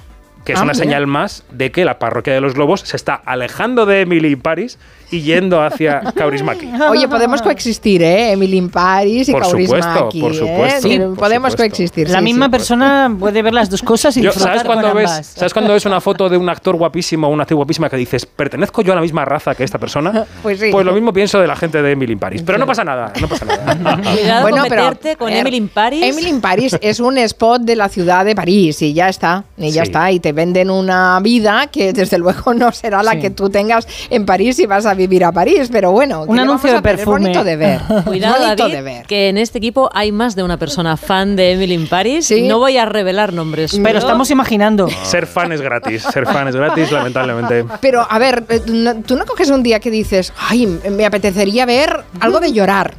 Que 0.44 0.52
es 0.52 0.60
Ah, 0.60 0.62
una 0.62 0.74
señal 0.74 1.08
más 1.08 1.42
de 1.50 1.72
que 1.72 1.84
la 1.84 1.98
parroquia 1.98 2.32
de 2.32 2.40
los 2.40 2.54
globos 2.54 2.80
se 2.82 2.96
está 2.96 3.14
alejando 3.14 3.84
de 3.84 4.02
Emily 4.02 4.32
in 4.32 4.40
Paris 4.40 4.78
y 5.10 5.20
yendo 5.22 5.62
hacia 5.62 6.00
Kaurismäki. 6.14 6.68
Oye, 6.90 7.08
podemos 7.08 7.42
coexistir, 7.42 8.02
¿eh? 8.02 8.32
Emily 8.32 8.56
in 8.56 8.68
Paris 8.70 9.28
y 9.28 9.32
Por 9.32 9.42
Kaurismäki, 9.42 10.20
supuesto, 10.20 10.20
por 10.20 10.32
¿eh? 10.32 10.34
supuesto, 10.34 10.88
Sí, 10.88 10.98
por 10.98 11.14
podemos 11.16 11.52
supuesto. 11.52 11.56
coexistir. 11.58 12.10
La 12.10 12.18
sí, 12.18 12.24
misma 12.24 12.46
sí. 12.46 12.50
persona 12.50 13.14
puede 13.18 13.42
ver 13.42 13.54
las 13.54 13.70
dos 13.70 13.82
cosas 13.82 14.16
y 14.16 14.22
Yo, 14.22 14.30
disfrutar 14.30 14.58
¿sabes, 14.58 14.64
cuando 14.66 14.88
con 14.88 14.96
ves, 14.96 15.10
ambas. 15.10 15.26
¿Sabes 15.26 15.52
cuando 15.52 15.72
ves 15.72 15.86
una 15.86 16.00
foto 16.00 16.28
de 16.28 16.36
un 16.36 16.48
actor 16.48 16.76
guapísimo 16.76 17.28
o 17.28 17.30
una 17.30 17.42
actriz 17.44 17.56
guapísima 17.56 17.88
que 17.88 17.96
dices, 17.96 18.26
¿pertenezco 18.26 18.82
yo 18.82 18.92
a 18.92 18.96
la 18.96 19.02
misma 19.02 19.24
raza 19.24 19.54
que 19.54 19.64
esta 19.64 19.78
persona? 19.78 20.24
Pues 20.42 20.60
sí. 20.60 20.70
lo 20.70 20.92
mismo 20.92 21.12
pienso 21.12 21.40
de 21.40 21.46
la 21.46 21.56
gente 21.56 21.82
de 21.82 21.92
Emily 21.92 22.12
in 22.12 22.18
Paris. 22.18 22.42
Pero 22.44 22.58
no 22.58 22.66
pasa 22.66 22.84
nada, 22.84 23.12
no 23.20 23.28
pasa 23.28 23.44
nada. 23.44 23.96
Cuidado 24.02 24.42
Bueno, 24.42 24.58
con 24.62 24.68
pero, 24.68 25.16
con 25.18 25.28
a 25.28 25.30
ver, 25.30 25.40
Emily 25.40 25.56
in 25.56 25.68
Paris. 25.68 26.02
Emily 26.02 26.28
in 26.28 26.40
Paris 26.40 26.76
es 26.80 27.00
un 27.00 27.18
spot 27.18 27.62
de 27.62 27.76
la 27.76 27.88
ciudad 27.88 28.24
de 28.24 28.34
París 28.34 28.80
y 28.82 28.92
ya 28.92 29.08
está, 29.08 29.44
y 29.56 29.70
ya 29.70 29.82
Sí. 29.82 29.88
está. 29.90 30.10
Y 30.12 30.20
te 30.20 30.32
venden 30.32 30.70
una 30.70 31.18
vida 31.20 31.66
que 31.68 31.92
desde 31.92 32.18
luego 32.18 32.54
no 32.54 32.70
será 32.72 33.02
la 33.02 33.12
Sí. 33.12 33.20
que 33.20 33.30
tú 33.30 33.48
tengas 33.50 33.86
en 34.10 34.24
París 34.26 34.56
si 34.56 34.66
vas 34.66 34.86
a 34.86 34.94
vivir 34.96 35.24
a 35.24 35.32
París, 35.32 35.68
pero 35.70 35.92
bueno, 35.92 36.24
Un 36.26 36.38
anuncio 36.38 36.68
vamos 36.70 36.84
a 36.84 36.88
de 36.88 36.96
perfume. 36.96 37.20
bonito 37.20 37.44
de 37.44 37.56
ver. 37.56 37.80
Cuidado, 38.04 38.34
bonito 38.42 38.62
David, 38.64 38.74
de 38.74 38.82
ver. 38.82 39.06
que 39.06 39.28
en 39.28 39.38
este 39.38 39.58
equipo 39.58 39.88
hay 39.92 40.10
más 40.12 40.34
de 40.34 40.42
una 40.42 40.56
persona 40.56 40.96
fan 40.96 41.36
de 41.36 41.52
Emily 41.52 41.74
in 41.74 41.86
Paris. 41.88 42.26
Sí. 42.26 42.42
No 42.48 42.58
voy 42.58 42.76
a 42.78 42.84
revelar 42.86 43.32
nombres. 43.32 43.78
Pero 43.82 43.98
estamos 43.98 44.30
imaginando. 44.30 44.88
ser 45.04 45.26
fan 45.26 45.52
es 45.52 45.60
gratis, 45.60 46.02
ser 46.02 46.26
fan 46.26 46.48
es 46.48 46.56
gratis, 46.56 46.90
lamentablemente. 46.90 47.64
Pero 47.80 48.06
a 48.08 48.18
ver, 48.18 48.44
eh, 48.48 48.60
tú 49.06 49.16
no 49.16 49.24
coges 49.26 49.50
un 49.50 49.62
día 49.62 49.80
que 49.80 49.90
dices, 49.90 50.32
ay, 50.38 50.66
me 50.66 51.04
apetecería 51.06 51.66
ver 51.66 52.02
algo 52.20 52.40
de 52.40 52.52
llorar. 52.52 52.94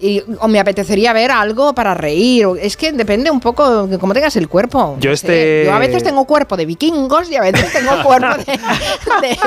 Y, 0.00 0.22
o 0.40 0.48
me 0.48 0.60
apetecería 0.60 1.12
ver 1.12 1.30
algo 1.30 1.74
para 1.74 1.94
reír. 1.94 2.46
Es 2.60 2.76
que 2.76 2.92
depende 2.92 3.30
un 3.30 3.40
poco 3.40 3.86
de 3.86 3.98
cómo 3.98 4.12
tengas 4.14 4.36
el 4.36 4.48
cuerpo. 4.48 4.96
Yo 5.00 5.10
este-. 5.12 5.64
Yo 5.66 5.74
a 5.74 5.78
veces 5.78 6.02
tengo 6.02 6.24
cuerpo 6.26 6.56
de 6.56 6.66
vikingos 6.66 7.30
y 7.30 7.36
a 7.36 7.42
veces 7.42 7.72
tengo 7.72 7.90
cuerpo 8.02 8.28
de, 8.44 8.58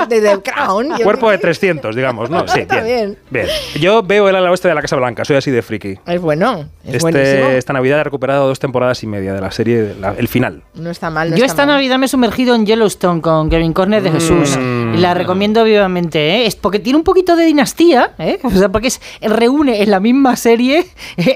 de, 0.10 0.16
de- 0.16 0.22
de 0.30 0.42
Crown. 0.42 0.90
Cuerpo 1.04 1.30
de 1.32 1.38
300, 1.38 1.96
digamos, 1.96 2.30
¿no? 2.30 2.48
Sí, 2.48 2.66
bien. 2.70 2.84
bien. 2.86 3.18
Bien. 3.30 3.48
Yo 3.80 4.04
veo 4.04 4.28
el 4.30 4.36
ala 4.36 4.52
oeste 4.52 4.68
de 4.68 4.76
la 4.76 4.82
Casa 4.82 4.96
Blanca, 4.96 5.24
soy 5.26 5.38
así 5.38 5.52
de 5.52 5.62
friki. 5.62 5.98
Es 6.06 6.20
bueno, 6.22 6.68
es 6.86 7.02
buenísimo. 7.02 7.28
Este, 7.48 7.58
esta 7.58 7.74
Navidad 7.74 8.00
he 8.00 8.04
recuperado 8.04 8.48
dos 8.48 8.60
temporadas 8.60 9.02
y 9.04 9.08
media 9.08 9.34
de 9.34 9.42
la 9.42 9.52
serie, 9.52 9.96
la- 10.00 10.14
el 10.18 10.28
final. 10.28 10.64
No 10.76 10.90
está 10.90 11.10
mal. 11.10 11.30
No 11.32 11.38
Yo 11.38 11.46
está 11.46 11.54
esta 11.54 11.66
mal. 11.66 11.76
Navidad 11.76 11.98
me 11.98 12.06
he 12.06 12.10
sumergido 12.10 12.56
en 12.56 12.66
Yellowstone 12.66 13.22
con 13.22 13.50
Kevin 13.50 13.74
Corner 13.74 14.02
de 14.02 14.12
Jesús. 14.12 14.58
Mm. 14.58 14.79
Y 14.79 14.79
La 14.95 15.13
recomiendo 15.13 15.63
vivamente, 15.63 16.19
¿eh? 16.19 16.45
Es 16.45 16.56
porque 16.56 16.80
tiene 16.80 16.97
un 16.97 17.04
poquito 17.06 17.36
de 17.36 17.45
dinastía, 17.45 18.12
¿eh? 18.19 18.39
O 18.43 18.49
sea, 18.49 18.69
porque 18.69 18.88
es, 18.89 18.99
reúne 19.21 19.82
en 19.82 19.91
la 19.91 19.99
misma 19.99 20.36
serie 20.36 20.86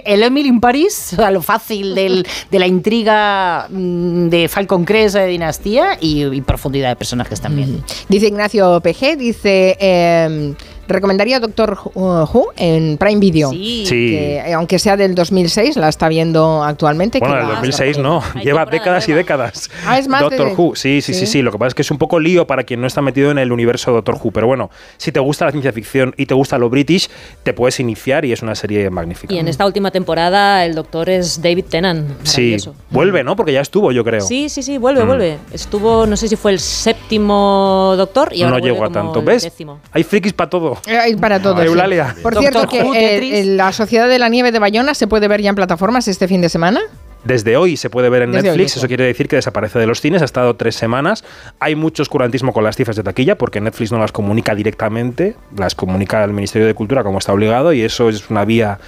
el 0.06 0.24
Emily 0.24 0.50
in 0.50 0.60
Paris, 0.60 1.12
o 1.14 1.16
sea, 1.18 1.32
lo 1.32 1.42
fácil 1.42 1.96
del- 1.96 2.26
de 2.52 2.60
la 2.60 2.68
intriga 2.68 3.68
mm, 3.70 4.28
de 4.30 4.48
Falcon 4.50 4.84
Crest 4.84 5.16
de 5.16 5.28
dinastía 5.28 5.98
y, 6.02 6.24
y 6.26 6.42
profundidad 6.42 6.90
de 6.90 6.96
personajes 6.98 7.40
también. 7.40 7.84
Dice 8.10 8.28
Ignacio 8.28 8.82
PG, 8.82 9.18
dice, 9.18 9.78
eh, 9.80 10.54
recomendaría 10.88 11.40
Doctor 11.40 11.78
Who 11.96 12.48
en 12.58 12.98
Prime 12.98 13.20
Video. 13.20 13.52
Sí. 13.52 13.86
Que, 13.88 14.36
eh, 14.38 14.54
aunque 14.54 14.80
sea 14.80 14.98
del 14.98 15.16
2006, 15.16 15.76
la 15.78 15.90
está 15.90 16.10
viendo 16.10 16.64
actualmente. 16.64 17.20
Bueno, 17.20 17.38
el 17.38 17.46
va- 17.46 17.56
2006 17.56 17.98
no, 18.00 18.22
Hay 18.36 18.44
lleva 18.44 18.66
décadas 18.66 19.08
y 19.10 19.14
décadas. 19.14 19.70
Ah, 19.86 19.98
es 20.00 20.08
más 20.08 20.22
Doctor 20.22 20.50
de- 20.50 20.56
Who, 20.56 20.76
sí, 20.76 21.02
sí, 21.02 21.14
sí, 21.14 21.22
Sí. 21.22 21.26
sí. 21.28 21.42
Lo 21.42 21.52
que 21.52 21.58
pasa 21.58 21.70
es 21.70 21.76
que 21.76 21.82
es 21.84 21.92
un 21.92 21.98
poco 21.98 22.20
lío 22.20 22.48
para 22.48 22.64
quien 22.64 22.82
no 22.82 22.88
está 22.88 23.02
metido 23.02 23.32
en 23.32 23.38
el 23.38 23.52
universo 23.52 23.92
Doctor 23.92 24.18
Who. 24.22 24.32
Pero 24.32 24.48
bueno, 24.48 24.70
si 24.98 25.12
te 25.12 25.20
gusta 25.20 25.46
la 25.46 25.52
ciencia 25.52 25.72
ficción 25.72 26.14
y 26.18 26.26
te 26.26 26.34
gusta 26.34 26.58
lo 26.58 26.70
british, 26.70 27.10
te 27.44 27.54
puedes 27.54 27.80
iniciar 27.80 28.26
y 28.26 28.32
es 28.34 28.42
una 28.42 28.56
serie 28.56 28.90
magnífica. 28.90 29.34
Y 29.34 29.38
en 29.40 29.48
esta 29.48 29.66
última 29.66 29.92
temporada 29.92 30.66
el 30.66 30.76
doctor 30.76 31.10
es 31.10 31.42
David 31.42 31.66
Tennant. 31.70 32.10
Sí, 32.24 32.58
vuelve, 32.90 33.24
¿no? 33.24 33.36
Porque 33.36 33.54
ya 33.54 33.62
estuvo, 33.62 33.92
yo 33.92 34.04
creo. 34.04 34.22
Sí, 34.22 34.50
sí, 34.50 34.64
sí, 34.64 34.78
vuelve, 34.78 35.04
Mm. 35.04 35.08
vuelve. 35.08 35.38
Estuvo, 35.52 36.06
no 36.06 36.16
sé 36.18 36.28
si 36.28 36.36
fue 36.36 36.52
el 36.52 36.60
séptimo 36.60 37.94
doctor 37.98 38.30
y 38.34 38.42
ahora 38.44 38.58
no 38.58 38.64
llego 38.64 38.84
a 38.84 38.90
tanto. 38.90 39.20
el 39.20 39.26
¿Ves? 39.26 39.44
décimo. 39.44 39.80
Hay 39.92 40.04
frikis 40.04 40.34
para 40.34 40.50
todo. 40.50 40.73
Hay 40.88 41.16
para 41.16 41.42
todo. 41.42 41.62
sí. 41.62 41.68
Eulalia. 41.68 42.16
Por 42.22 42.34
Doctor 42.34 42.52
cierto, 42.52 42.70
que 42.70 42.84
Who, 42.84 42.94
eh, 42.96 43.44
la 43.46 43.72
Sociedad 43.72 44.08
de 44.08 44.20
la 44.20 44.30
Nieve 44.30 44.52
de 44.52 44.60
Bayona 44.60 44.94
se 44.94 45.08
puede 45.08 45.28
ver 45.28 45.42
ya 45.42 45.50
en 45.50 45.56
plataformas 45.56 46.08
este 46.08 46.28
fin 46.28 46.42
de 46.42 46.50
semana. 46.50 46.82
Desde 47.24 47.56
hoy 47.56 47.78
se 47.78 47.90
puede 47.90 48.10
ver 48.10 48.24
en 48.24 48.34
Desde 48.34 48.50
Netflix, 48.50 48.76
eso 48.76 48.88
quiere 48.88 49.06
decir 49.06 49.30
que 49.30 49.38
desaparece 49.38 49.80
de 49.80 49.88
los 49.88 50.02
cines, 50.02 50.22
ha 50.22 50.26
estado 50.26 50.58
tres 50.58 50.76
semanas. 50.76 51.24
Hay 51.60 51.76
mucho 51.76 52.04
oscurantismo 52.04 52.52
con 52.52 52.66
las 52.66 52.76
cifras 52.76 52.98
de 52.98 53.04
taquilla 53.04 53.38
porque 53.38 53.62
Netflix 53.62 53.94
no 53.94 54.00
las 54.00 54.12
comunica 54.12 54.54
directamente, 54.54 55.36
las 55.56 55.74
comunica 55.74 56.22
el 56.24 56.34
Ministerio 56.34 56.68
de 56.68 56.74
Cultura 56.74 57.02
como 57.02 57.20
está 57.20 57.32
obligado 57.32 57.72
y 57.72 57.82
eso 57.82 58.10
es 58.10 58.30
una 58.30 58.44
vía 58.44 58.80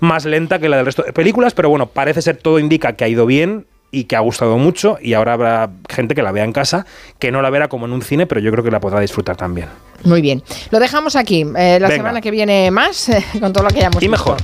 más 0.00 0.24
lenta 0.24 0.58
que 0.58 0.70
la 0.70 0.78
del 0.78 0.86
resto 0.86 1.02
de 1.02 1.12
películas, 1.12 1.52
pero 1.52 1.68
bueno, 1.68 1.86
parece 1.86 2.22
ser 2.22 2.38
todo 2.38 2.58
indica 2.58 2.94
que 2.94 3.04
ha 3.04 3.08
ido 3.08 3.26
bien 3.26 3.66
y 3.92 4.04
que 4.04 4.16
ha 4.16 4.20
gustado 4.20 4.58
mucho 4.58 4.98
y 5.00 5.12
ahora 5.12 5.34
habrá 5.34 5.70
gente 5.88 6.14
que 6.16 6.22
la 6.22 6.32
vea 6.32 6.42
en 6.44 6.52
casa, 6.52 6.86
que 7.20 7.30
no 7.30 7.42
la 7.42 7.50
verá 7.50 7.68
como 7.68 7.86
en 7.86 7.92
un 7.92 8.02
cine, 8.02 8.26
pero 8.26 8.40
yo 8.40 8.50
creo 8.50 8.64
que 8.64 8.70
la 8.72 8.80
podrá 8.80 8.98
disfrutar 8.98 9.36
también. 9.36 9.68
Muy 10.04 10.20
bien. 10.20 10.42
Lo 10.72 10.80
dejamos 10.80 11.14
aquí. 11.14 11.42
Eh, 11.42 11.78
la 11.78 11.86
Venga. 11.88 11.96
semana 11.96 12.20
que 12.20 12.30
viene 12.32 12.70
más, 12.72 13.08
eh, 13.10 13.24
con 13.40 13.52
todo 13.52 13.62
lo 13.64 13.70
que 13.70 13.78
hayamos 13.78 14.02
Y 14.02 14.08
visto. 14.08 14.10
mejor. 14.10 14.36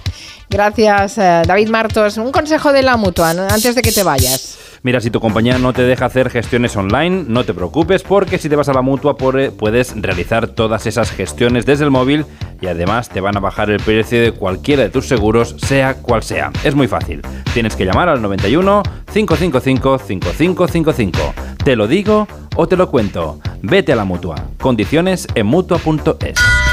Gracias, 0.51 1.19
eh, 1.19 1.43
David 1.47 1.69
Martos. 1.69 2.17
Un 2.17 2.33
consejo 2.33 2.73
de 2.73 2.83
la 2.83 2.97
mutua 2.97 3.31
antes 3.31 3.75
de 3.75 3.83
que 3.83 3.93
te 3.93 4.03
vayas. 4.03 4.59
Mira, 4.83 5.01
si 5.01 5.11
tu 5.11 5.21
compañía 5.21 5.59
no 5.59 5.73
te 5.73 5.83
deja 5.83 6.07
hacer 6.07 6.31
gestiones 6.31 6.77
online, 6.77 7.25
no 7.27 7.45
te 7.45 7.53
preocupes 7.53 8.03
porque 8.03 8.39
si 8.39 8.49
te 8.49 8.57
vas 8.57 8.69
a 8.69 8.73
la 8.73 8.81
mutua 8.81 9.17
puedes 9.17 10.01
realizar 10.01 10.47
todas 10.49 10.87
esas 10.87 11.11
gestiones 11.11 11.67
desde 11.67 11.85
el 11.85 11.91
móvil 11.91 12.25
y 12.61 12.69
además 12.69 13.09
te 13.09 13.21
van 13.21 13.37
a 13.37 13.41
bajar 13.41 13.71
el 13.71 13.81
precio 13.81 14.23
de 14.23 14.33
cualquiera 14.33 14.85
de 14.85 14.91
tus 14.91 15.07
seguros, 15.07 15.57
sea 15.59 15.95
cual 15.95 16.23
sea. 16.23 16.53
Es 16.63 16.75
muy 16.77 16.87
fácil. 16.87 17.23
Tienes 17.53 17.75
que 17.75 17.85
llamar 17.85 18.09
al 18.09 18.23
91 18.23 18.83
555 19.13 19.99
5555. 19.99 21.35
Te 21.65 21.75
lo 21.75 21.89
digo 21.89 22.29
o 22.55 22.69
te 22.69 22.77
lo 22.77 22.89
cuento. 22.89 23.41
Vete 23.63 23.93
a 23.93 23.97
la 23.97 24.05
mutua. 24.05 24.37
Condiciones 24.59 25.27
en 25.35 25.47
mutua.es. 25.47 26.68